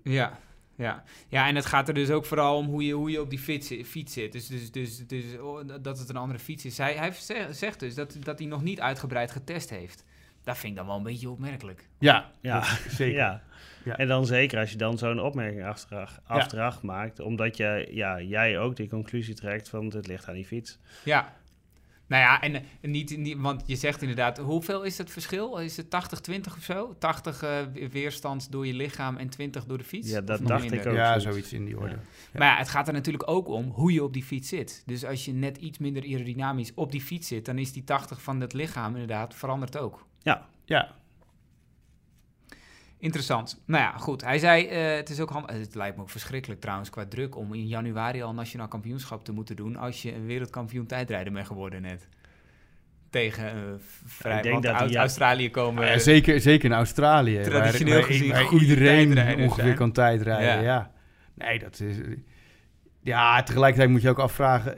[0.03, 0.39] Ja,
[0.76, 1.03] ja.
[1.28, 3.39] ja, en het gaat er dus ook vooral om hoe je, hoe je op die
[3.39, 4.32] fiets, fiets zit.
[4.32, 6.78] Dus, dus, dus, dus oh, dat het een andere fiets is.
[6.78, 10.03] Hij, hij zegt, zegt dus dat, dat hij nog niet uitgebreid getest heeft.
[10.43, 11.88] Dat vind ik dan wel een beetje opmerkelijk.
[11.99, 13.17] Ja, Ja, zeker.
[13.17, 13.43] Ja.
[13.84, 13.97] Ja.
[13.97, 17.19] En dan zeker als je dan zo'n opmerking achteraf, achteraf maakt.
[17.19, 20.80] Omdat je, ja, jij ook die conclusie trekt van het ligt aan die fiets.
[21.03, 21.38] Ja.
[22.09, 25.57] Nou ja, en, en niet, niet, want je zegt inderdaad, hoeveel is het verschil?
[25.57, 25.86] Is het
[26.32, 26.95] 80-20 of zo?
[26.99, 27.57] 80 eh,
[27.91, 30.09] weerstand door je lichaam en 20 door de fiets?
[30.09, 30.80] Ja, dat dacht minder?
[30.80, 30.95] ik ook.
[30.95, 31.23] Ja, zoiets.
[31.23, 31.89] zoiets in die orde.
[31.89, 32.39] Ja.
[32.39, 34.84] Maar ja, het gaat er natuurlijk ook om hoe je op die fiets zit.
[34.86, 38.21] Dus als je net iets minder aerodynamisch op die fiets zit, dan is die 80
[38.21, 40.05] van het lichaam inderdaad veranderd ook.
[40.21, 40.95] Ja, Ja,
[43.00, 43.62] Interessant.
[43.66, 44.24] Nou ja, goed.
[44.24, 45.58] Hij zei, eh, het is ook handig.
[45.58, 49.32] Het lijkt me ook verschrikkelijk trouwens qua druk om in januari al nationaal kampioenschap te
[49.32, 52.08] moeten doen als je een wereldkampioen tijdrijder bent geworden net.
[53.10, 53.58] Tegen eh,
[54.06, 55.00] vrij, uit ja.
[55.00, 55.86] Australië komen.
[55.86, 57.41] Ja, zeker, zeker in Australië.
[57.41, 59.08] Traditioneel waar, gezien waar iedereen
[59.41, 59.76] ongeveer zijn.
[59.76, 60.47] kan tijdrijden.
[60.47, 60.62] Ja.
[60.62, 60.91] Ja.
[61.34, 61.95] Nee, dat is...
[63.02, 64.78] Ja, tegelijkertijd moet je ook afvragen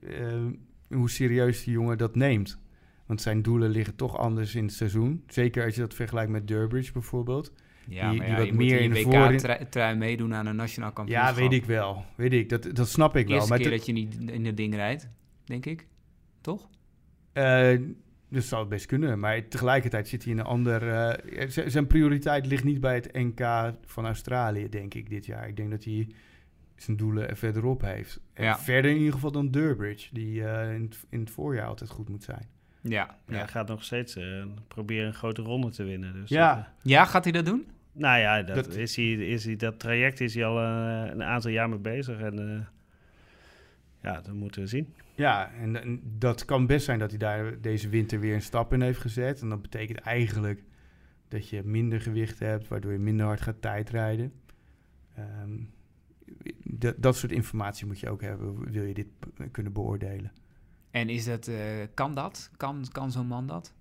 [0.00, 0.36] eh,
[0.88, 2.60] hoe serieus die jongen dat neemt.
[3.06, 5.24] Want zijn doelen liggen toch anders in het seizoen.
[5.26, 7.52] Zeker als je dat vergelijkt met Durbridge bijvoorbeeld.
[7.88, 10.56] Ja, die- maar die ja, wat je meer in in de WK-trui meedoen aan een
[10.56, 11.34] nationaal kampioenschap.
[11.34, 12.04] Ja, weet ik wel.
[12.14, 12.48] Weet ik.
[12.48, 13.34] Dat, dat snap ik wel.
[13.36, 15.08] Eerste Maar keer dat je niet in het ding rijdt,
[15.44, 15.86] denk ik.
[16.40, 16.68] Toch?
[17.32, 17.78] Eh,
[18.28, 19.18] dat zou het best kunnen.
[19.18, 20.88] Maar tegelijkertijd zit hij in een ander...
[20.88, 25.48] eh, zijn prioriteit ligt niet bij het NK van Australië, denk ik, dit jaar.
[25.48, 26.08] Ik denk dat hij
[26.76, 28.20] zijn doelen er verderop heeft.
[28.32, 28.58] En Ja.
[28.58, 32.08] verder in ieder geval dan Durbridge, die eh, in, het, in het voorjaar altijd goed
[32.08, 32.46] moet zijn.
[32.80, 33.16] Ja.
[33.26, 36.12] hij gaat nog steeds eh, proberen een grote ronde te winnen.
[36.12, 36.54] Dus Ja.
[36.54, 37.66] dat, ja gaat hij dat doen?
[37.92, 41.22] Nou ja, dat, Dat- Is hij, is hij, dat traject is hij al eh, een
[41.22, 42.20] aantal jaar mee bezig.
[42.20, 42.66] En eh,
[44.02, 44.94] ja, dat moeten we zien.
[45.14, 48.72] Ja, en, en dat kan best zijn dat hij daar deze winter weer een stap
[48.72, 49.40] in heeft gezet.
[49.40, 50.62] En dat betekent eigenlijk
[51.28, 54.32] dat je minder gewicht hebt, waardoor je minder hard gaat tijdrijden.
[55.16, 55.58] Ehm,
[56.64, 59.06] dat, dat soort informatie moet je ook hebben, wil je dit
[59.50, 60.32] kunnen beoordelen.
[60.90, 61.56] En is dat, eh,
[61.94, 62.50] kan dat?
[62.56, 63.74] Kan, kan zo'n man dat?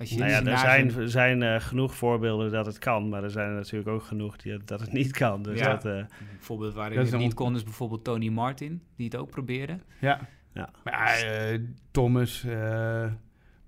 [0.00, 3.22] Als je Nou ja, er zijn- zijn, zijn eh, genoeg voorbeelden dat het kan, maar
[3.24, 5.42] er zijn er natuurlijk ook genoeg die, dat het niet kan.
[5.42, 5.70] Dus Ja.
[5.70, 6.06] dat, eh, Een
[6.38, 9.78] voorbeeld waarin het niet kon is bijvoorbeeld Tony Martin, die het ook probeerde.
[10.00, 10.20] Ja.
[10.54, 10.70] Ja.
[10.84, 11.58] Maar eh,
[11.90, 13.06] Thomas, eh,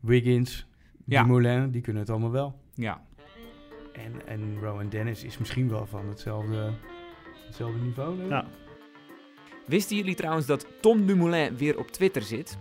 [0.00, 0.66] Wiggins,
[1.04, 1.22] Ja.
[1.22, 2.60] Dumoulin, die kunnen het allemaal wel.
[2.74, 3.00] Ja,
[3.92, 6.70] En, en Rowan Dennis is misschien wel van hetzelfde,
[7.46, 8.12] hetzelfde niveau.
[8.16, 8.30] denk ik.
[8.32, 8.44] Ja.
[9.66, 12.58] Wisten jullie trouwens dat Tom Dumoulin weer op Twitter zit?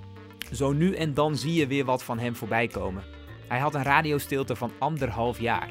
[0.52, 3.04] Zo nu en dan zie je weer wat van hem voorbij komen.
[3.52, 5.70] Hij had een radiostilte van anderhalf jaar.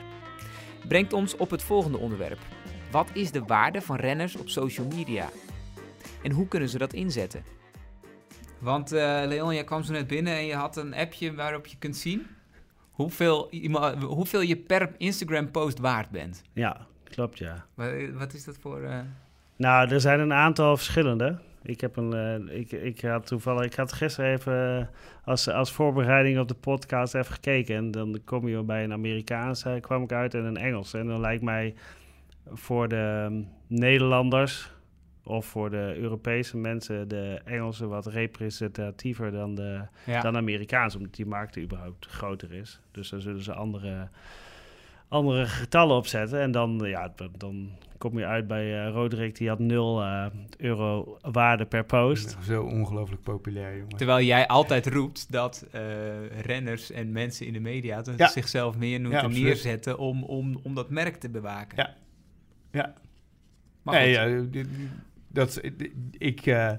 [0.89, 2.39] Brengt ons op het volgende onderwerp.
[2.91, 5.29] Wat is de waarde van renners op social media?
[6.23, 7.45] En hoe kunnen ze dat inzetten?
[8.59, 11.77] Want eh, Leon, jij kwam zo net binnen en je had een appje waarop je
[11.79, 12.27] kunt zien
[12.91, 13.51] hoeveel,
[14.07, 16.43] hoeveel je per Instagram-post waard bent.
[16.53, 17.67] ja, klopt ja.
[17.75, 18.83] Wat, wat is dat voor...
[18.83, 18.99] eh,
[19.57, 21.39] Nou, er zijn een aantal verschillende.
[21.63, 24.87] Ik heb een, eh, ik, ik had toevallig, ik had gisteren even eh,
[25.25, 27.77] als, als voorbereiding op de podcast even gekeken.
[27.77, 30.95] En dan kom je bij een Amerikaans, eh, kwam ik uit en een Engels.
[30.95, 31.75] En dan lijkt mij
[32.47, 34.73] voor de ehm, Nederlanders
[35.25, 40.21] of voor de Europese mensen de Engelse wat representatiever dan de, ja.
[40.21, 42.81] dan Amerikaans, omdat die markt überhaupt groter is.
[42.91, 44.09] Dus daar zullen ze andere,
[45.11, 46.41] andere getallen op zetten.
[46.41, 50.27] En dan, ja, dan- kom je uit bij eh Roderick, die had 0 eh,
[50.59, 52.37] euro waarde per post.
[52.43, 53.97] Zo ongelooflijk populair, jongen.
[53.97, 55.81] Terwijl jij altijd roept dat eh,
[56.41, 58.29] renners en mensen in de media Ja.
[58.29, 61.77] zichzelf meer Ja, moeten neerzetten om, om, om dat merk te bewaken.
[61.77, 61.95] Ja.
[62.73, 62.95] Ja.
[63.83, 64.45] Maar nee, ja,
[65.29, 65.61] dat,
[66.19, 66.73] ik, eh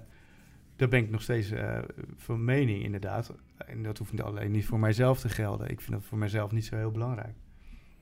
[0.75, 1.79] daar ben ik nog steeds eh,
[2.15, 3.34] van mening, inderdaad.
[3.57, 5.69] En dat hoeft niet alleen niet voor mijzelf te gelden.
[5.69, 7.36] Ik vind dat voor mijzelf niet zo heel belangrijk.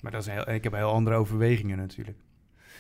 [0.02, 2.18] Maar dat is een heel, ik heb heel andere overwegingen natuurlijk.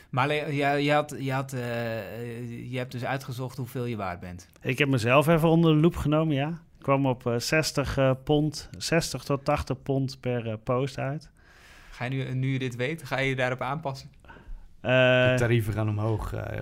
[0.10, 4.48] Maar ja, je, had, je, had, eh, je hebt dus uitgezocht hoeveel je waard bent.
[4.62, 6.48] Ik heb mezelf even onder de loep genomen, ja.
[6.50, 11.30] Ik kwam op eh, 60 eh, pond, 60 tot 80 pond per eh, post uit.
[11.92, 14.10] Ga je nu, nu je dit weet, ga je je daarop aanpassen?
[14.82, 16.34] De Eh, tarieven gaan omhoog.
[16.34, 16.62] eh,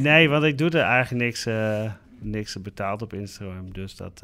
[0.00, 3.72] nee, want ik doe er eigenlijk niks, eh, niks betaald op Instagram.
[3.72, 4.22] Dus dat...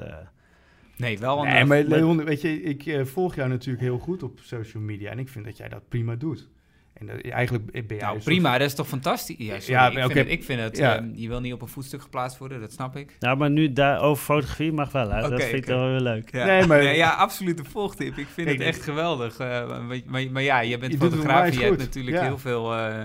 [1.03, 1.53] Nee, wel een...
[1.53, 5.11] nee, maar Leon, weet je, ik eh, volg jou natuurlijk heel goed op social media.
[5.11, 6.49] En ik vind dat jij dat prima doet.
[6.93, 7.99] En dat, eigenlijk ben jij...
[7.99, 9.37] nou, prima, dat is toch fantastisch?
[9.39, 10.77] Ja, sorry, Ja, ik, vind het, ik vind het...
[10.77, 10.97] Ja.
[10.97, 13.17] ehm, je wil niet op een voetstuk geplaatst worden, dat snap ik.
[13.21, 15.29] nou, maar nu daar over fotografie mag wel, hè.
[15.29, 16.33] dat vind ik wel weer leuk.
[16.33, 16.45] Ja.
[16.47, 18.17] Nee, maar- ja, absolute volgtip.
[18.19, 19.39] Ik vind Ik- het echt geweldig.
[19.39, 21.55] eh, maar, maar, maar ja, je bent Je fotograaf.
[21.55, 22.23] Je hebt natuurlijk Ja.
[22.23, 23.05] heel veel eh,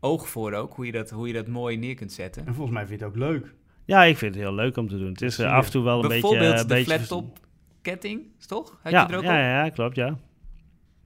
[0.00, 0.74] oog voor ook.
[0.74, 2.46] Hoe je, dat, hoe je dat mooi neer kunt zetten.
[2.46, 3.54] En volgens mij vind je het ook leuk.
[3.86, 5.08] Ja, ik vind het heel leuk om te doen.
[5.08, 6.20] Het is eh, af en toe wel een beetje...
[6.20, 7.38] Bijvoorbeeld eh, de flattop
[7.82, 8.78] ketting, toch?
[8.82, 9.64] Had Ja, je er ook ja, op?
[9.64, 10.18] ja, klopt, ja.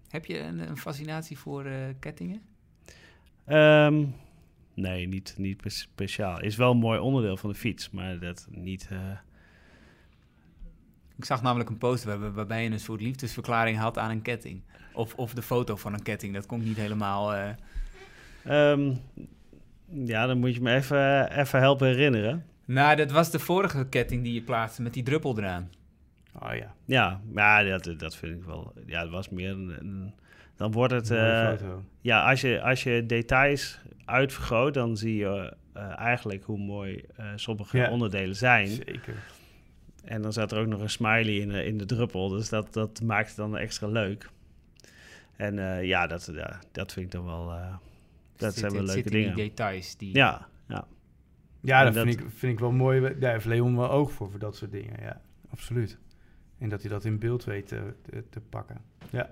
[0.08, 2.42] Heb je een, een fascinatie voor eh, kettingen?
[3.44, 4.04] Ehm,
[4.74, 6.40] nee, niet, niet pe- speciaal.
[6.40, 8.88] Is wel een mooi onderdeel van de fiets, maar dat niet...
[11.16, 14.62] Ik zag namelijk een post waar, waarbij je een soort liefdesverklaring had aan een ketting.
[14.92, 16.34] Of, of de foto van een ketting.
[16.34, 17.34] Dat kon ik niet helemaal...
[17.34, 17.50] eh,
[18.44, 18.94] ehm,
[19.86, 22.44] ja, dan moet je me even, even helpen herinneren.
[22.72, 25.70] Nou, dat was de vorige ketting die je plaatste met die druppel eraan.
[26.42, 28.72] Oh ja, Ja, maar dat, dat vind ik wel...
[28.86, 29.76] Ja, het was meer een...
[29.80, 30.14] een-
[30.56, 31.10] dan wordt het...
[31.10, 31.82] eh, foto.
[32.00, 37.26] ja, als je, als je details uitvergroot, dan zie je eh, eigenlijk hoe mooi eh,
[37.34, 37.90] sommige Ja.
[37.90, 38.66] onderdelen zijn.
[38.66, 39.14] Zeker.
[40.04, 42.28] En dan zat er ook nog een smiley in, de- in de druppel.
[42.28, 44.28] Dus dat, dat maakt het dan extra leuk.
[45.36, 47.50] En eh, ja, dat, ja, dat vind ik dan wel...
[47.52, 47.74] eh,
[48.36, 49.34] dat Zit- zijn wel leuke zit in dingen.
[49.34, 49.96] die details.
[49.96, 50.48] Die, Ja,
[51.60, 51.84] ja.
[51.84, 53.18] Dat, dat- Vind, ik, vind ik wel mooi.
[53.18, 55.02] Daar heeft Leon wel oog voor, voor dat soort dingen.
[55.02, 55.98] Ja, absoluut.
[56.58, 58.76] En dat hij dat in beeld weet te, te, te pakken.
[59.10, 59.30] Ja.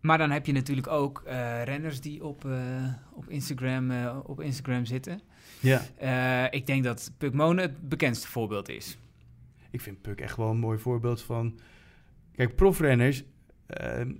[0.00, 4.40] Maar dan heb je natuurlijk ook eh, renners die op, eh, op, Instagram, eh, op
[4.40, 5.20] Instagram zitten.
[5.60, 5.80] ja.
[6.50, 8.98] Ik denk dat Puk Mone het bekendste voorbeeld is.
[9.70, 11.58] Ik vind Puk echt wel een mooi voorbeeld van...
[12.32, 13.24] Kijk, profrenners...
[13.66, 14.12] ehm,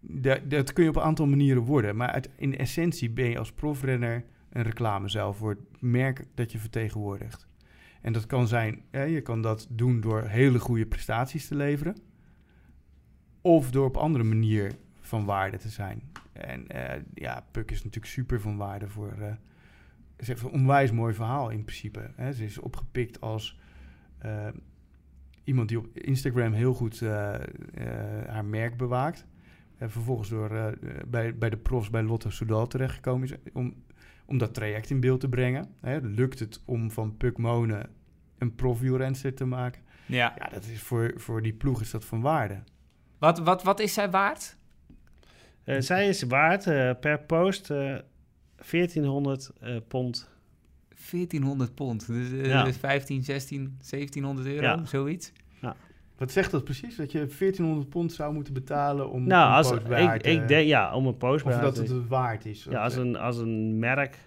[0.00, 1.96] da- dat kun je op een aantal manieren worden.
[1.96, 6.58] Maar uit, in essentie ben je als profrenner een reclamezuil voor het merk dat je
[6.58, 7.46] vertegenwoordigt.
[8.00, 8.82] En dat kan zijn...
[8.90, 11.96] Hè, je kan dat doen door hele goede prestaties te leveren.
[13.40, 16.02] Of door op andere manier van waarde te zijn.
[16.32, 19.14] En eh, ja, Puk is natuurlijk super van waarde voor...
[20.18, 22.10] ze heeft een onwijs mooi verhaal in principe.
[22.14, 22.32] Hè.
[22.32, 23.58] Ze is opgepikt als
[24.18, 24.48] eh,
[25.44, 27.00] iemand die op Instagram heel goed
[28.26, 29.26] haar merk bewaakt.
[29.78, 30.76] En vervolgens door
[31.06, 33.74] bij, bij de profs bij Lotto Soudal terechtgekomen is om,
[34.26, 35.68] om dat traject in beeld te brengen.
[35.80, 37.90] Hè, lukt het om van Puk Monen
[38.38, 39.82] een profwielrenster te maken?
[40.06, 40.34] Ja.
[40.38, 42.62] Ja, dat is voor, voor die ploeg is dat van waarde.
[43.18, 44.56] Wat, wat, wat is zij waard?
[45.64, 47.94] Eh, zij is waard eh, per post eh
[48.70, 50.28] 1400 eh, pond
[51.10, 52.06] 1400 pond.
[52.06, 52.72] Dus Ja.
[52.72, 54.84] 15, 16, 1700 euro, Ja.
[54.84, 55.32] zoiets.
[56.18, 56.96] Wat zegt dat precies?
[56.96, 59.86] Dat je 1400 pond zou moeten betalen om Nou, een als, post ik,
[60.22, 62.66] te- ik denk, ja, om een post bij Of dat het het waard is.
[62.70, 64.18] Ja, als een, als een merk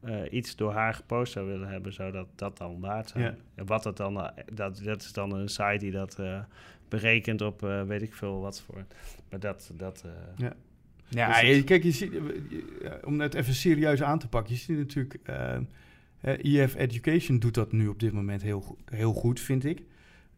[0.00, 3.24] eh, iets door haar gepost zou willen hebben, zou dat, dat dan waard zijn.
[3.24, 3.34] Ja.
[3.54, 6.38] En wat dat dan, eh, dat, dat is dan een site die dat eh,
[6.88, 8.84] berekent op eh, weet ik veel wat voor.
[9.30, 10.10] Maar dat, dat eh,
[11.08, 12.12] Ja, Dus kijk, je ziet,
[13.04, 15.58] om het even serieus aan te pakken, je ziet natuurlijk, eh,
[16.62, 19.82] EF Education doet dat nu op dit moment heel, heel goed, vind ik.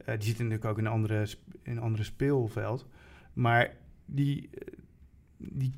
[0.04, 1.26] Eh, die zitten natuurlijk ook in een andere,
[1.62, 2.86] in een andere speelveld.
[3.32, 3.70] Maar
[4.04, 4.74] die, eh,
[5.36, 5.72] die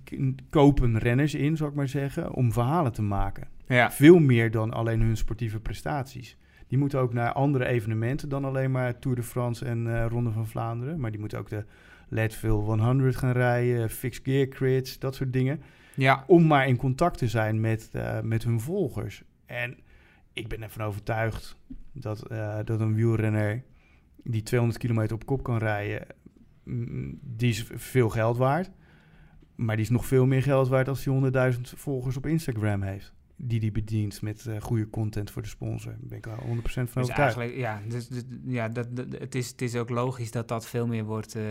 [0.51, 3.49] kopen renners in, zou ik maar zeggen, om verhalen te maken.
[3.66, 3.91] Ja.
[3.91, 6.37] Veel meer dan alleen hun sportieve prestaties.
[6.66, 10.31] Die moeten ook naar andere evenementen dan alleen maar Tour de France en eh, Ronde
[10.31, 11.01] van Vlaanderen.
[11.01, 11.64] Maar die moeten ook de
[12.09, 15.62] Leadville 100 gaan rijden, fixed gear crits, dat soort dingen.
[15.95, 16.25] Ja.
[16.27, 17.91] Om maar in contact te zijn met,
[18.22, 19.22] met hun volgers.
[19.47, 19.79] En
[20.33, 21.57] ik ben ervan overtuigd
[21.93, 22.27] dat,
[22.64, 23.62] dat een wielrenner
[24.25, 26.07] die 200 kilometer op kop kan rijden,
[26.64, 28.70] mm, die is veel geld waard.
[29.55, 33.12] Maar die is nog veel meer geld waard als hij 100.000 volgers op Instagram heeft.
[33.37, 35.91] Die die bedient met eh, goede content voor de sponsor.
[35.93, 37.18] Daar ben ik wel 100% van Dus overtuigd.
[37.39, 40.66] eigenlijk, ja, dus, dus- ja dat, dat- het, is, het is ook logisch dat dat
[40.68, 41.43] veel meer wordt eh,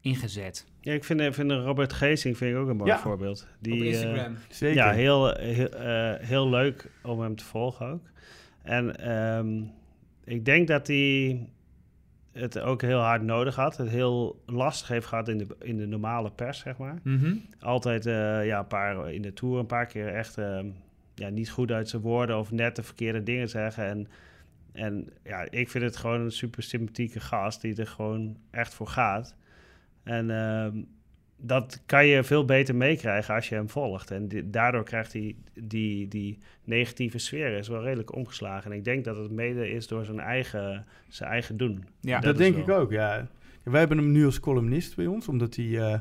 [0.00, 0.66] ingezet.
[0.80, 2.98] ja, ik vind, ik vind Robert Geesing vind ik ook een mooi Ja.
[2.98, 3.46] voorbeeld.
[3.60, 4.36] Die, Op eh, Instagram.
[4.48, 4.76] Zeker.
[4.76, 8.02] Ja, heel, heel, eh, heel leuk om hem te volgen ook.
[8.62, 9.62] En ehm,
[10.24, 11.48] ik denk dat hij
[12.36, 13.76] het ook heel hard nodig had.
[13.76, 16.98] Het heel lastig heeft gehad in de, in de normale pers, zeg maar.
[17.02, 17.34] Mhm.
[17.60, 20.66] Altijd eh, ja, een paar, in de Tour een paar keer echt ehm,
[21.14, 22.38] ja, niet goed uit zijn woorden...
[22.38, 23.84] of net de verkeerde dingen zeggen.
[23.84, 24.08] En,
[24.72, 27.60] en ja, ik vind het gewoon een super sympathieke gast...
[27.60, 29.36] die er gewoon echt voor gaat.
[30.02, 30.82] En ehm,
[31.36, 34.10] dat kan je veel beter meekrijgen als je hem volgt.
[34.10, 38.70] En di- daardoor krijgt hij die, die negatieve sfeer is wel redelijk omgeslagen.
[38.70, 41.84] En ik denk dat het mede is door zijn eigen, zijn eigen doen.
[42.00, 42.20] Ja.
[42.20, 43.28] dat denk wel- ik ook, ja.
[43.62, 45.64] Wij hebben hem nu als columnist bij ons, omdat hij...
[45.80, 45.98] eh,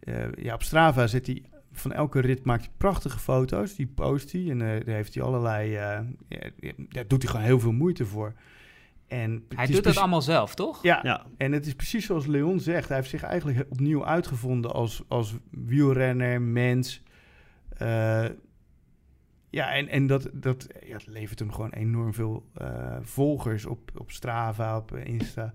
[0.00, 1.42] eh, ja, op Strava zet hij...
[1.72, 3.74] Van elke rit maakt hij prachtige foto's.
[3.76, 4.50] Die post hij.
[4.50, 5.70] En eh, daar heeft hij allerlei...
[5.70, 6.38] ja, ja,
[6.88, 8.32] daar doet hij gewoon heel veel moeite voor.
[9.10, 10.82] En Hij doet dat allemaal zelf, toch?
[10.82, 12.88] Ja, Ja, en het is precies zoals Leon zegt.
[12.88, 17.02] Hij heeft zich eigenlijk opnieuw uitgevonden als, als wielrenner, mens.
[17.76, 18.26] Eh,
[19.50, 23.90] ja, en, en dat, dat ja, het levert hem gewoon enorm veel eh, volgers op,
[23.94, 25.54] op Strava, op Insta.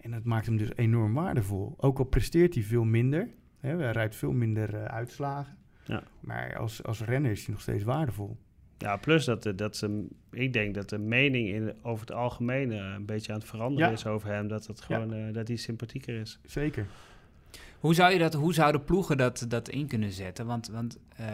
[0.00, 1.74] En dat maakt hem dus enorm waardevol.
[1.76, 3.28] Ook al presteert hij veel minder.
[3.58, 5.56] Hè, hij rijdt veel minder eh, uitslagen.
[5.84, 6.02] Ja.
[6.20, 8.38] Maar als, als renner is hij nog steeds waardevol.
[8.78, 12.72] Ja, plus dat, de- dat ze, ik denk dat de mening in, over het algemeen
[12.72, 13.94] eh, een beetje aan het veranderen Ja.
[13.94, 14.48] is over hem.
[14.48, 16.38] Dat het gewoon, eh, dat hij sympathieker is.
[16.46, 16.86] Zeker.
[17.80, 20.46] Hoe zou je dat, hoe zouden ploegen dat, dat in kunnen zetten?
[20.46, 21.26] Want, want eh,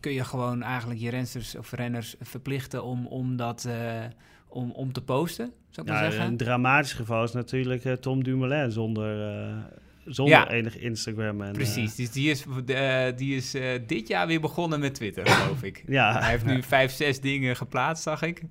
[0.00, 4.04] kun je gewoon eigenlijk je rensters of renners verplichten om, om dat eh,
[4.48, 6.28] om, om te posten, zou ik maar Ja, zeggen?
[6.30, 9.56] een dramatisch geval is natuurlijk eh, Tom Dumoulin zonder, eh,
[10.04, 10.50] zonder Ja.
[10.50, 11.40] enig Instagram.
[11.42, 15.26] En, Precies, dus die is, eh, die is eh, dit jaar weer begonnen met Twitter,
[15.26, 15.76] geloof ik.
[15.86, 18.42] eh, ja, Hij heeft nu vijf, zes dingen geplaatst, zag ik.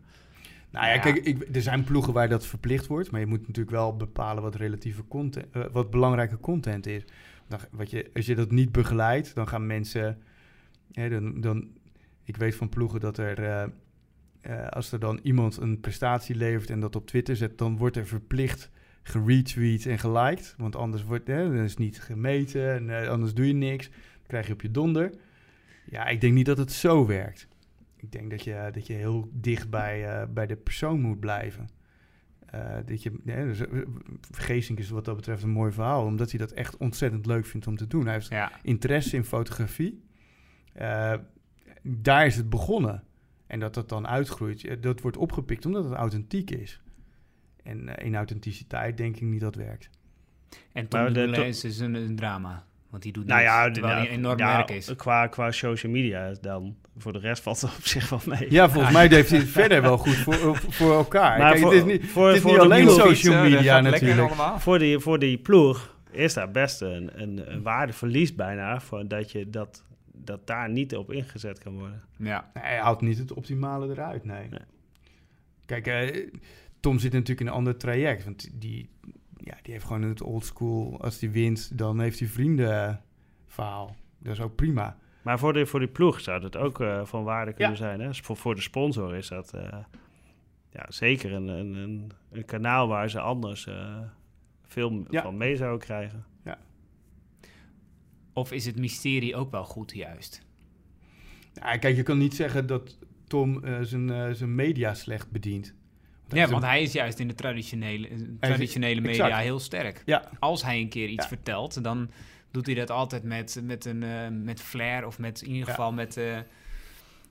[0.71, 0.99] Nou ja, Ja.
[0.99, 4.43] kijk, ik, er zijn ploegen waar dat verplicht wordt, maar je moet natuurlijk wel bepalen
[4.43, 7.03] wat relatieve content, eh, wat belangrijke content is.
[7.47, 10.17] Dan, wat je, als je dat niet begeleidt, dan gaan mensen,
[10.91, 11.67] hè, dan, dan,
[12.23, 13.63] ik weet van ploegen dat er, eh,
[14.41, 17.97] eh, als er dan iemand een prestatie levert en dat op Twitter zet, dan wordt
[17.97, 18.69] er verplicht
[19.03, 23.33] geretweet en geliked, want anders wordt, hè, dan is het niet gemeten en eh, anders
[23.33, 25.11] doe je niks, dan krijg je op je donder.
[25.85, 27.47] Ja, ik denk niet dat het zo werkt.
[27.97, 31.69] Ik denk dat je, dat je heel dicht bij, eh, bij de persoon moet blijven.
[32.45, 33.61] Eh, dat je, dus,
[34.31, 37.67] Geesink is wat dat betreft een mooi verhaal, omdat hij dat echt ontzettend leuk vindt
[37.67, 38.03] om te doen.
[38.05, 40.03] Hij heeft Ja, interesse in fotografie.
[41.83, 43.03] Daar is het begonnen.
[43.47, 46.81] En dat dat dan uitgroeit, dat wordt opgepikt omdat het authentiek is.
[47.63, 49.89] En eh, in authenticiteit denk ik niet dat werkt.
[50.73, 52.63] en Tom Maar de- to- is dus een, een drama.
[52.89, 54.95] Want die doet nou niks, ja, terwijl hij nou, enorm ja, merk is.
[54.95, 56.75] Qua, qua social media dan.
[56.97, 58.51] Voor de rest valt het op zich wel mee.
[58.51, 61.37] Ja, volgens mij heeft hij het verder wel goed voor, voor elkaar.
[61.39, 63.41] Maar Kijk, voor- het is niet, voor- het is voor niet de alleen social Fietsen,
[63.41, 64.19] media natuurlijk.
[64.27, 64.59] allemaal.
[64.59, 68.79] Voor, die, voor die ploeg is daar best een, een, een waardeverlies bijna.
[68.79, 69.83] Voor dat, je dat,
[70.13, 72.01] dat daar niet op ingezet kan worden.
[72.17, 74.47] Ja, Nee, hij haalt niet het optimale eruit, nee.
[74.49, 74.59] Nee.
[75.65, 76.27] Kijk, eh,
[76.81, 78.23] Tom zit natuurlijk in een ander traject.
[78.23, 78.89] Want die,
[79.37, 81.01] ja, die heeft gewoon het old school.
[81.01, 83.01] Als hij wint, dan heeft hij vrienden
[83.47, 83.95] verhaal.
[84.19, 84.97] Dat is ook prima.
[85.21, 87.77] Maar voor de, voor die ploeg zou dat ook eh, van waarde kunnen Ja.
[87.77, 87.99] zijn.
[87.99, 88.13] Hè?
[88.13, 89.77] Voor, voor de sponsor is dat eh,
[90.69, 93.99] ja, zeker een, een, een, een kanaal waar ze anders eh,
[94.67, 95.21] veel Ja.
[95.21, 96.25] van mee zouden krijgen.
[98.33, 100.45] Of is het mysterie ook wel goed juist?
[101.53, 105.73] Ja, kijk, je kan niet zeggen dat, Tom eh, zijn, eh, zijn media slecht bedient.
[106.33, 109.43] Ja, want hij is juist in de traditionele, eh, traditionele media exact.
[109.43, 110.01] heel sterk.
[110.05, 111.27] Ja, Als hij een keer iets Ja.
[111.29, 112.11] vertelt, dan
[112.51, 115.73] doet hij dat altijd met, met, een, eh, met flair of met, in ieder Ja.
[115.73, 116.17] geval met...
[116.17, 116.37] eh,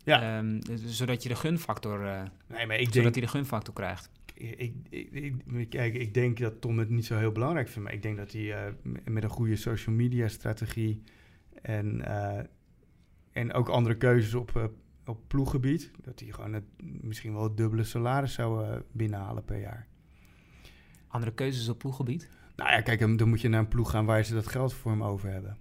[0.04, 0.38] Ja.
[0.38, 4.10] ehm, zodat je de gunfactor, eh, nee, maar ik zodat denk, hij de gunfactor krijgt.
[4.34, 7.84] ik, ik, ik, kijk, ik denk dat Tom het niet zo heel belangrijk vindt.
[7.84, 8.74] Maar ik denk dat hij
[9.04, 11.02] met een goede social media strategie
[11.62, 12.04] en,
[13.32, 14.70] en ook andere keuzes op,
[15.10, 19.60] op ploeggebied, dat hij gewoon het, misschien wel het dubbele salaris zou eh, binnenhalen per
[19.60, 19.86] jaar.
[21.08, 22.28] Andere keuzes op ploeggebied?
[22.56, 24.72] Nou ja, kijk, dan dan moet je naar een ploeg gaan waar ze dat geld
[24.74, 25.56] voor hem over hebben.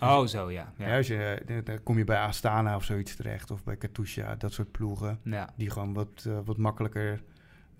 [0.00, 0.72] Oh, zo ja.
[0.78, 0.88] Ja.
[0.88, 0.96] Ja.
[0.96, 4.52] als je, eh, dan kom je bij Astana of zoiets terecht, of bij Katusha, dat
[4.52, 5.48] soort ploegen, ja.
[5.56, 7.22] die gewoon wat, eh, wat, makkelijker,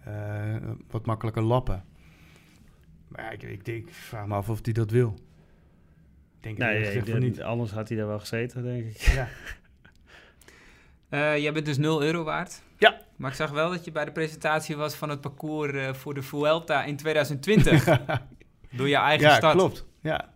[0.04, 0.56] eh,
[0.90, 1.84] wat makkelijker lappen.
[3.08, 5.14] Maar ja, ik, ik, denk- ik vraag me af of hij dat wil.
[6.36, 7.42] Ik denk Nee, de- niet.
[7.42, 8.96] anders had hij daar wel gezeten, denk ik.
[8.96, 9.28] Ja.
[11.12, 12.62] Eh, jij bent dus 0 euro waard.
[12.78, 13.00] Ja.
[13.16, 16.14] Maar ik zag wel dat je bij de presentatie was van het parcours eh, voor
[16.14, 17.84] de Vuelta in 2020.
[18.76, 19.52] door je eigen ja, stad.
[19.52, 19.86] klopt.
[20.02, 20.30] Ja,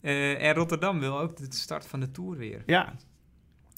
[0.00, 2.62] Eh, en Rotterdam wil ook de start van de Tour weer.
[2.66, 2.94] ja.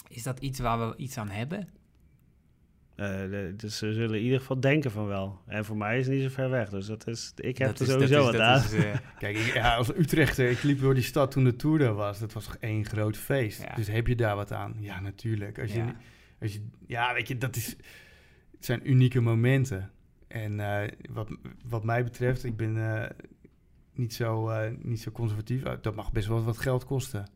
[0.09, 1.69] Is dat iets waar we iets aan hebben?
[2.95, 3.20] Eh,
[3.57, 5.40] dus ze zullen in ieder geval denken van wel.
[5.47, 6.68] En voor mij is het niet zo ver weg.
[6.68, 8.62] Dus dat is, ik heb Dat er is- sowieso dat wat is- aan.
[8.62, 11.57] dat is, eh, Kijk, ik, ja, als Utrechter, ik liep door die stad toen de
[11.57, 12.18] Tour er was.
[12.18, 13.62] Dat was toch één groot feest.
[13.62, 13.74] Ja.
[13.74, 14.74] Dus heb je daar wat aan?
[14.78, 15.59] Ja, natuurlijk.
[15.59, 15.97] Als je, ja.
[16.40, 17.66] Als je, ja, weet je, dat is,
[18.57, 19.90] het zijn unieke momenten.
[20.28, 21.28] En eh, wat,
[21.64, 23.11] wat mij betreft, ik ben eh,
[23.95, 25.62] niet, zo, eh, niet zo conservatief.
[25.64, 27.26] Eh, dat mag best wel wat geld kosten.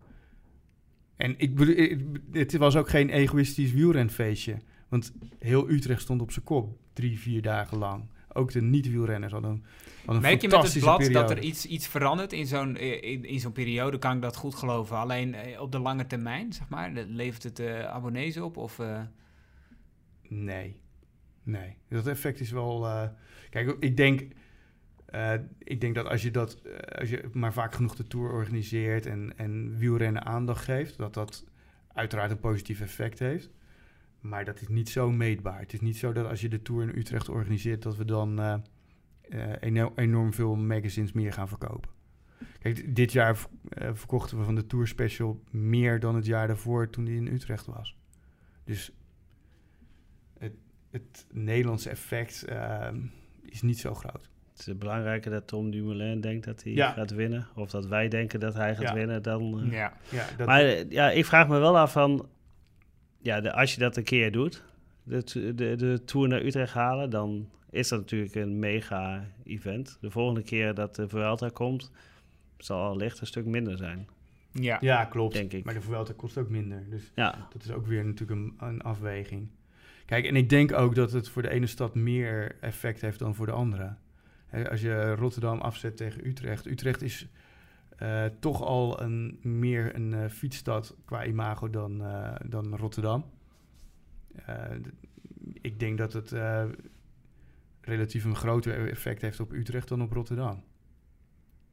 [1.17, 2.01] En ik bedoel, ik-
[2.33, 4.57] het was ook geen egoïstisch wielrenfeestje.
[4.89, 8.05] Want heel Utrecht stond op zijn kop, drie, vier dagen lang.
[8.33, 9.65] Ook de niet-wielrenners hadden, een-
[9.97, 11.19] hadden een Merk je met het blad periode.
[11.21, 13.99] dat er iets, iets verandert in zo'n, eh, in, in zo'n periode?
[13.99, 14.97] Kan ik dat goed geloven?
[14.97, 16.93] Alleen eh, op de lange termijn, zeg maar?
[16.93, 18.57] Le- Levert het eh, abonnees op?
[18.57, 18.79] Of,
[20.29, 20.77] Nee.
[21.43, 21.77] Nee.
[21.89, 22.87] Dat effect is wel.
[23.51, 24.21] kijk, ik denk.
[25.59, 26.59] ik denk dat als je dat.
[26.99, 29.07] als je maar vaak genoeg de tour organiseert.
[29.07, 30.97] en, en wielrennen aandacht geeft.
[30.99, 31.45] dat dat
[31.93, 33.51] uiteraard een positief effect heeft.
[34.21, 35.59] Maar dat is niet zo meetbaar.
[35.61, 37.83] Het is niet zo dat als je de tour in Utrecht organiseert.
[37.83, 38.39] dat we dan.
[38.41, 38.55] eh,
[39.29, 41.91] eh, eno- enorm veel magazines meer gaan verkopen.
[42.59, 43.39] Kijk, dit jaar
[43.69, 47.27] eh, verkochten we van de Tour Special meer dan het jaar daarvoor toen die in
[47.27, 47.97] Utrecht was.
[48.65, 48.93] Dus
[50.91, 52.97] het Nederlandse effect ehm,
[53.45, 54.31] is niet zo groot.
[54.57, 56.93] Het is belangrijker dat Tom Dumoulin denkt dat hij Ja.
[56.93, 57.47] gaat winnen.
[57.55, 58.95] Of dat wij denken dat hij gaat Ja.
[58.95, 59.23] winnen.
[59.23, 59.73] Dan, eh.
[59.73, 59.93] ja.
[60.11, 62.29] Ja, dat, Maar ja, ik vraag me wel af van...
[63.19, 64.63] Ja, de, als je dat een keer doet,
[65.03, 65.23] de,
[65.55, 67.11] de, de Tour naar Utrecht halen...
[67.11, 69.99] dan is dat natuurlijk een mega-event.
[70.01, 71.91] De volgende keer dat de Vuelta komt...
[72.59, 74.09] zal allicht een stuk minder zijn,
[74.53, 74.79] ja.
[74.81, 75.35] ja, klopt.
[75.35, 75.65] denk ik.
[75.65, 76.85] Maar de Vuelta kost ook minder.
[76.91, 79.49] Dus Ja, dat is ook weer natuurlijk een, een afweging.
[80.07, 83.35] Kijk, en ik denk ook dat het voor de ene stad meer effect heeft dan
[83.35, 83.95] voor de andere.
[84.47, 86.67] Hè, als je Rotterdam afzet tegen Utrecht.
[86.67, 87.27] Utrecht is
[87.99, 93.25] eh, toch al een, meer een eh, fietsstad qua imago dan, eh, dan Rotterdam.
[95.61, 96.35] Ik denk dat het
[97.81, 100.63] relatief een groter effect heeft op Utrecht dan op Rotterdam.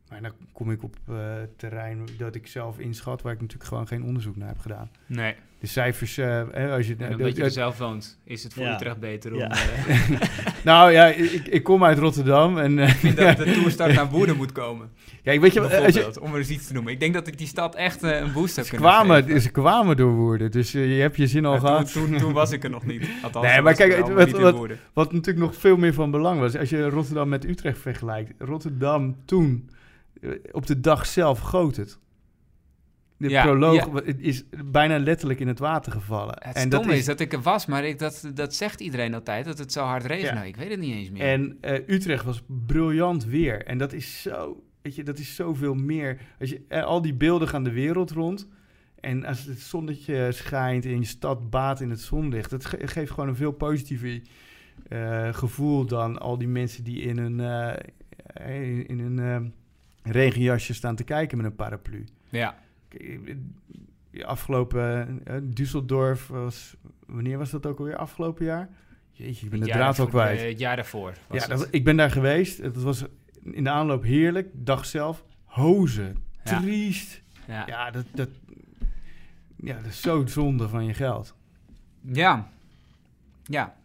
[0.09, 1.15] Maar dan kom ik op eh,
[1.57, 4.89] terrein dat ik zelf inschat, waar ik natuurlijk gewoon geen onderzoek naar heb gedaan.
[5.05, 5.35] Nee.
[5.59, 6.95] De cijfers, eh, hè, als je...
[6.97, 8.73] En dat- je er zelf woont, is het voor Ja.
[8.75, 9.37] Utrecht beter om...
[9.39, 9.49] Ja.
[9.51, 10.09] eh,
[10.63, 12.79] nou ja, ik, ik kom uit Rotterdam en...
[12.79, 14.89] eh, ik vind dat de toerstart naar Woerden moet komen.
[15.23, 16.93] Kijk, weet je, als je, om er eens iets te noemen.
[16.93, 19.41] Ik denk dat ik die stad echt een boost heb ze, kunnen kwamen, geven.
[19.41, 21.91] ze kwamen door Woerden, dus je hebt je zin al gehad.
[21.93, 23.07] toen, toen, toen was ik er nog niet.
[23.23, 24.79] Althans, Nee, maar kijk, wat- wat- Woerden.
[24.93, 28.33] Wat natuurlijk nog veel meer van belang was, als je Rotterdam met Utrecht vergelijkt.
[28.37, 29.69] Rotterdam toen,
[30.51, 31.99] op de dag zelf goot het.
[33.17, 34.13] De Ja, proloog ja.
[34.17, 36.35] is bijna letterlijk in het water gevallen.
[36.39, 37.05] Het en stomme is...
[37.05, 40.05] dat ik er was, maar ik, dat, dat zegt iedereen altijd, dat het zo hard
[40.05, 40.27] regent.
[40.27, 40.33] Ja.
[40.33, 41.21] Nou, ik weet het niet eens meer.
[41.21, 43.63] En eh, Utrecht was briljant weer.
[43.65, 46.21] En dat is zo, weet je, dat is zoveel meer.
[46.39, 48.47] Als je, eh, al die beelden gaan de wereld rond.
[48.99, 53.11] En als het zonnetje schijnt en je stad baat in het zonlicht, dat ge- geeft
[53.11, 54.21] gewoon een veel positiever
[54.87, 59.49] eh, gevoel dan al die mensen die in een, eh, in een eh,
[60.05, 62.05] regenjasje staan te kijken met een paraplu.
[62.29, 62.57] ja.
[62.87, 63.03] Kijk,
[64.11, 66.75] eh, Afgelopen eh, Düsseldorf was,
[67.05, 67.95] wanneer was dat ook alweer?
[67.97, 68.69] Afgelopen jaar?
[69.11, 70.39] Jeetje, ik ben de Het draad al kwijt.
[70.41, 71.59] eh, Het jaar daarvoor was Ja, het.
[71.59, 72.57] dat, ik ben daar geweest.
[72.57, 73.05] Het was
[73.43, 74.47] in de aanloop heerlijk.
[74.53, 76.17] Dag zelf, hozen.
[76.43, 76.59] Ja.
[76.61, 77.21] Triest.
[77.47, 77.63] ja.
[77.67, 78.29] Ja, dat, dat,
[79.55, 81.35] ja, dat is zo zonde van je geld.
[82.01, 82.49] Ja.
[83.43, 83.75] Ja.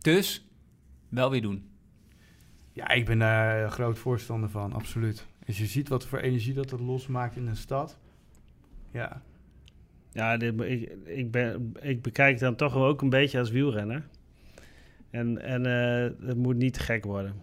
[0.00, 0.48] Dus,
[1.08, 1.68] wel weer doen.
[2.72, 5.26] Ja, ik ben daar groot voorstander van, absoluut.
[5.46, 7.98] Als je ziet wat voor energie dat het losmaakt in een stad.
[8.90, 9.22] Ja,
[10.12, 14.06] Ja, dit, ik, ik, ben, ik bekijk dan toch wel ook een beetje als wielrenner.
[15.10, 17.34] En, en eh, het moet niet te gek worden.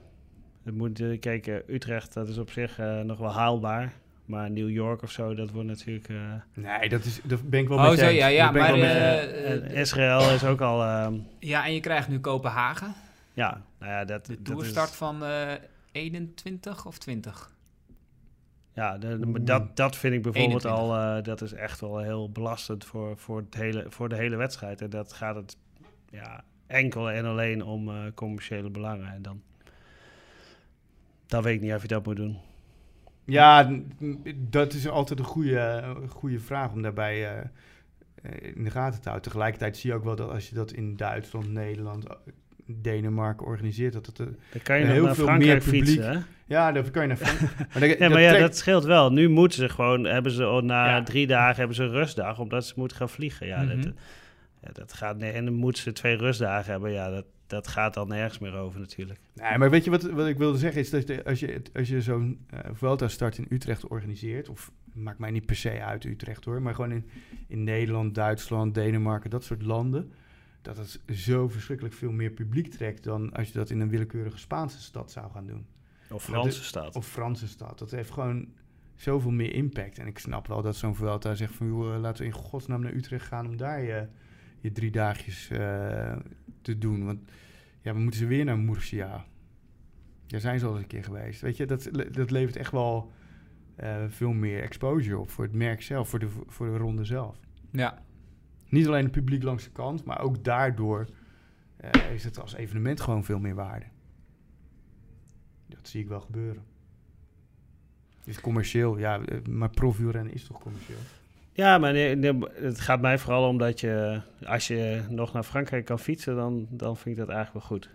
[0.63, 3.93] Het moet, eh, kijk, eh, Utrecht, dat is op zich eh, nog wel haalbaar.
[4.25, 6.09] Maar New York of zo, dat wordt natuurlijk...
[6.09, 9.79] eh, Nee, dat, is, dat ben ik wel Oh, met zo, ja, ja, maar, eh,
[9.79, 10.83] Israël is ook al...
[10.83, 12.93] ehm, Ja, en je krijgt nu Kopenhagen.
[13.33, 14.53] ja, nou ja, dat, De dat is...
[14.53, 15.51] toerstart van eh
[15.91, 17.51] 21 of 20.
[18.77, 19.37] Ja, de- de- Oeh.
[19.41, 20.71] dat, dat vind ik bijvoorbeeld 21.
[20.71, 21.17] al...
[21.17, 24.81] eh, dat is echt wel heel belastend voor, voor, het hele, voor de hele wedstrijd.
[24.81, 25.57] En dat gaat het
[26.09, 29.13] ja, enkel en alleen om eh, commerciële belangen.
[29.13, 29.41] En dan...
[31.25, 32.37] Dan weet ik niet of je dat moet doen.
[33.25, 33.71] Ja,
[34.35, 39.27] dat is altijd een goede, goede vraag om daarbij eh, in de gaten te houden.
[39.31, 42.05] Tegelijkertijd zie je ook wel dat als je dat in Duitsland, Nederland,
[42.67, 44.19] Denemarken organiseert, dat het...
[44.19, 45.85] eh, Dan kan je heel naar veel Frankrijk meer publiek.
[45.85, 46.19] fietsen, hè?
[46.45, 47.69] ja, daar kan je naar Frankrijk.
[47.73, 49.11] Maar dat- Ja, maar ja, trekt- dat scheelt wel.
[49.11, 51.03] Nu moeten ze gewoon, hebben ze na Ja.
[51.03, 53.47] drie dagen hebben ze een rustdag, omdat ze moeten gaan vliegen.
[53.47, 53.81] Ja, Mhm.
[53.81, 53.93] dat,
[54.63, 56.91] ja, dat gaat nee, en dan moeten ze twee rustdagen hebben.
[56.91, 59.19] Ja, dat, dat gaat dan nergens meer over natuurlijk.
[59.33, 60.81] Nee, maar weet je wat, wat ik wilde zeggen?
[60.81, 64.49] Is dat als je, als je zo'n eh Vuelta-start in Utrecht organiseert...
[64.49, 66.61] of maakt mij niet per se uit Utrecht hoor...
[66.61, 67.09] maar gewoon in,
[67.47, 70.11] in Nederland, Duitsland, Denemarken, dat soort landen...
[70.67, 73.03] dat het zo verschrikkelijk veel meer publiek trekt...
[73.03, 75.65] dan als je dat in een willekeurige Spaanse stad zou gaan doen.
[76.09, 76.95] Of Franse stad.
[76.95, 77.79] Of Franse stad.
[77.79, 78.47] Dat heeft gewoon
[78.95, 79.97] zoveel meer impact.
[79.97, 81.67] En ik snap wel dat zo'n Vuelta zegt van...
[81.67, 84.07] Joh, eh, laten we in godsnaam naar Utrecht gaan om daar je,
[84.59, 86.15] je drie dagjes eh,
[86.61, 87.05] te doen.
[87.05, 87.19] Want
[87.81, 89.25] ja, we moeten ze weer naar Murcia.
[90.25, 91.41] Daar zijn ze al eens een keer geweest.
[91.41, 93.11] Weet je, dat, dat levert echt wel
[93.75, 97.39] eh, veel meer exposure op voor het merk zelf, voor de, voor de ronde zelf.
[97.71, 98.05] Ja.
[98.69, 101.07] Niet alleen het publiek langs de kant, maar ook daardoor
[101.77, 103.85] eh, is het als evenement gewoon veel meer waarde.
[105.67, 106.63] Dat zie ik wel gebeuren.
[108.23, 110.97] Is commercieel, ja, eh, maar profielrennen is toch commercieel?
[111.51, 115.43] Ja, maar nee, nee, het gaat mij vooral om dat je, als je nog naar
[115.43, 117.89] Frankrijk kan fietsen, dan, dan vind ik dat eigenlijk wel goed.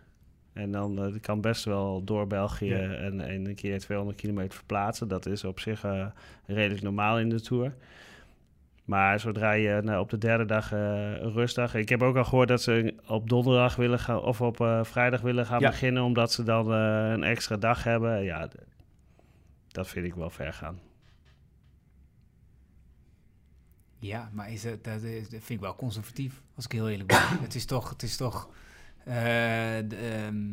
[0.52, 2.94] En dan eh, kan best wel door België Ja.
[2.94, 5.08] en, en een keer 200 kilometer verplaatsen.
[5.08, 5.84] Dat is op zich
[6.46, 7.74] redelijk normaal in de Tour.
[8.84, 11.74] Maar zodra je nou, op de derde dag een rustdag...
[11.74, 14.20] Ik heb ook al gehoord dat ze op donderdag willen gaan...
[14.20, 15.68] of op eh, vrijdag willen gaan Ja.
[15.70, 16.02] beginnen...
[16.02, 18.22] omdat ze dan eh, een extra dag hebben.
[18.22, 18.48] Ja,
[19.68, 20.80] dat vind ik wel ver gaan.
[23.98, 27.08] Ja, maar is het, dat, is- dat vind ik wel conservatief, als ik heel eerlijk
[27.08, 27.28] ben.
[27.42, 28.48] het is toch, het is toch
[29.04, 29.14] eh,
[29.88, 30.44] de, ehm,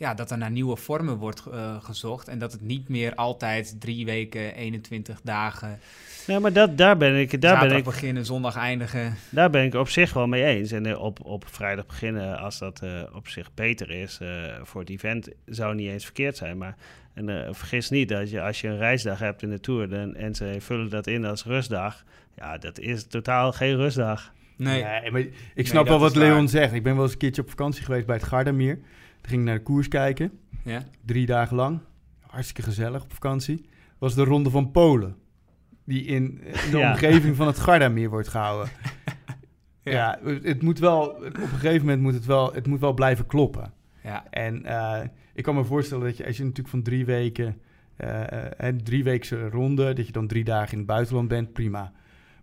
[0.00, 2.28] ja, dat er naar nieuwe vormen wordt eh, gezocht.
[2.28, 5.78] En dat het niet meer altijd drie weken, 21 dagen,
[6.26, 7.40] Nee, maar dat, daar ben ik...
[7.40, 9.14] Daar ben ik beginnen, zondag eindigen.
[9.30, 10.72] Daar ben ik op zich wel mee eens.
[10.72, 14.28] En eh, op, op vrijdag beginnen, als dat eh, op zich beter is eh,
[14.62, 16.58] voor het event, zou niet eens verkeerd zijn.
[16.58, 16.76] Maar
[17.14, 20.14] en, eh, vergis niet dat je als je een reisdag hebt in de Tour dan,
[20.14, 22.04] en ze vullen dat in als rustdag,
[22.36, 24.32] ja, dat is totaal geen rustdag.
[24.56, 25.24] Nee, maar
[25.54, 26.22] ik snap wel wat waar.
[26.22, 26.72] Leon zegt.
[26.72, 28.78] Ik ben wel eens een keertje op vakantie geweest bij het Gardameer.
[29.30, 30.32] Ging naar de koers kijken.
[30.64, 30.82] ja?
[31.04, 31.80] Drie dagen lang.
[32.20, 33.64] Hartstikke gezellig op vakantie.
[33.98, 35.16] Was de Ronde van Polen.
[35.84, 36.90] Die in, de Ja.
[36.90, 38.68] omgeving van het Gardameer wordt gehouden.
[39.82, 39.92] Ja.
[39.92, 41.06] ja, het, moet wel...
[41.08, 43.72] Op een gegeven moment moet het wel, het moet wel blijven kloppen.
[44.02, 44.24] ja.
[44.30, 45.00] En eh,
[45.34, 47.60] ik kan me voorstellen dat je, als je natuurlijk van drie weken,
[47.96, 48.22] eh
[48.56, 51.92] een drieweekse ronde, dat je dan drie dagen in het buitenland bent, prima.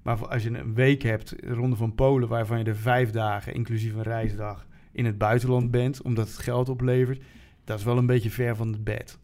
[0.01, 3.93] Maar als je een week hebt, ronde van Polen, waarvan je er vijf dagen, inclusief
[3.93, 4.67] een reisdag,
[4.97, 7.21] in het buitenland bent, omdat het geld oplevert,
[7.63, 9.17] dat is wel een beetje ver van het bed.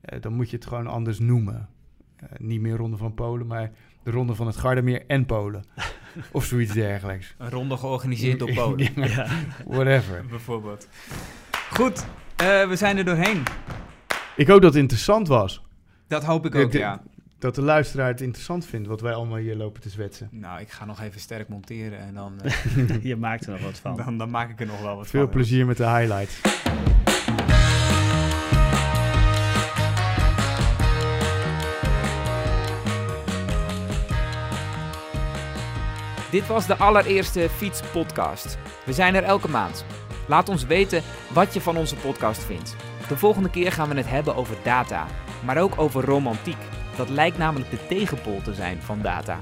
[0.00, 1.68] Eh, dan moet je het gewoon anders noemen.
[2.16, 3.70] Eh, niet meer ronde van Polen, maar
[4.02, 5.64] de ronde van het Gardameer en Polen.
[6.32, 7.34] of zoiets dergelijks.
[7.38, 9.26] Een ronde georganiseerd door Polen, Ja,
[9.66, 10.24] Whatever.
[10.28, 10.88] bijvoorbeeld.
[11.70, 12.06] Goed,
[12.36, 13.42] eh, we zijn er doorheen.
[14.36, 15.62] Ik hoop dat het interessant was.
[16.06, 17.02] Dat hoop ik ook, ja.
[17.40, 20.28] Dat de luisteraar het interessant vindt wat wij allemaal hier lopen te zwetsen.
[20.30, 23.78] Nou, ik ga nog even sterk monteren en dan, eh, je maakt er nog wat
[23.78, 23.96] van.
[23.96, 25.30] dan, dan maak ik er nog wel wat Veel van.
[25.30, 26.40] plezier met de highlights.
[36.30, 38.58] Dit was de allereerste fietspodcast.
[38.86, 39.84] We zijn er elke maand.
[40.28, 42.76] Laat ons weten wat je van onze podcast vindt.
[43.08, 45.06] De volgende keer gaan we het hebben over data,
[45.44, 46.79] maar ook over romantiek.
[47.00, 49.38] Dat lijkt namelijk de tegenpol te zijn van data.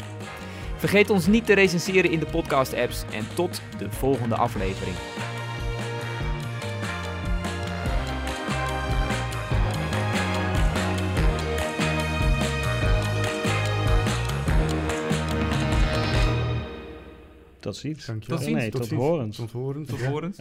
[0.77, 4.97] Vergeet ons niet te recenseren in de podcast-apps en tot de volgende aflevering.
[17.61, 18.07] Tot ziens.
[18.07, 18.39] Dankjewel.
[18.39, 18.61] Tot ziens.
[18.61, 19.37] Nee, tot horens.
[19.37, 19.89] Tot horens.
[19.89, 20.09] Tot Ja.
[20.11, 20.39] horens.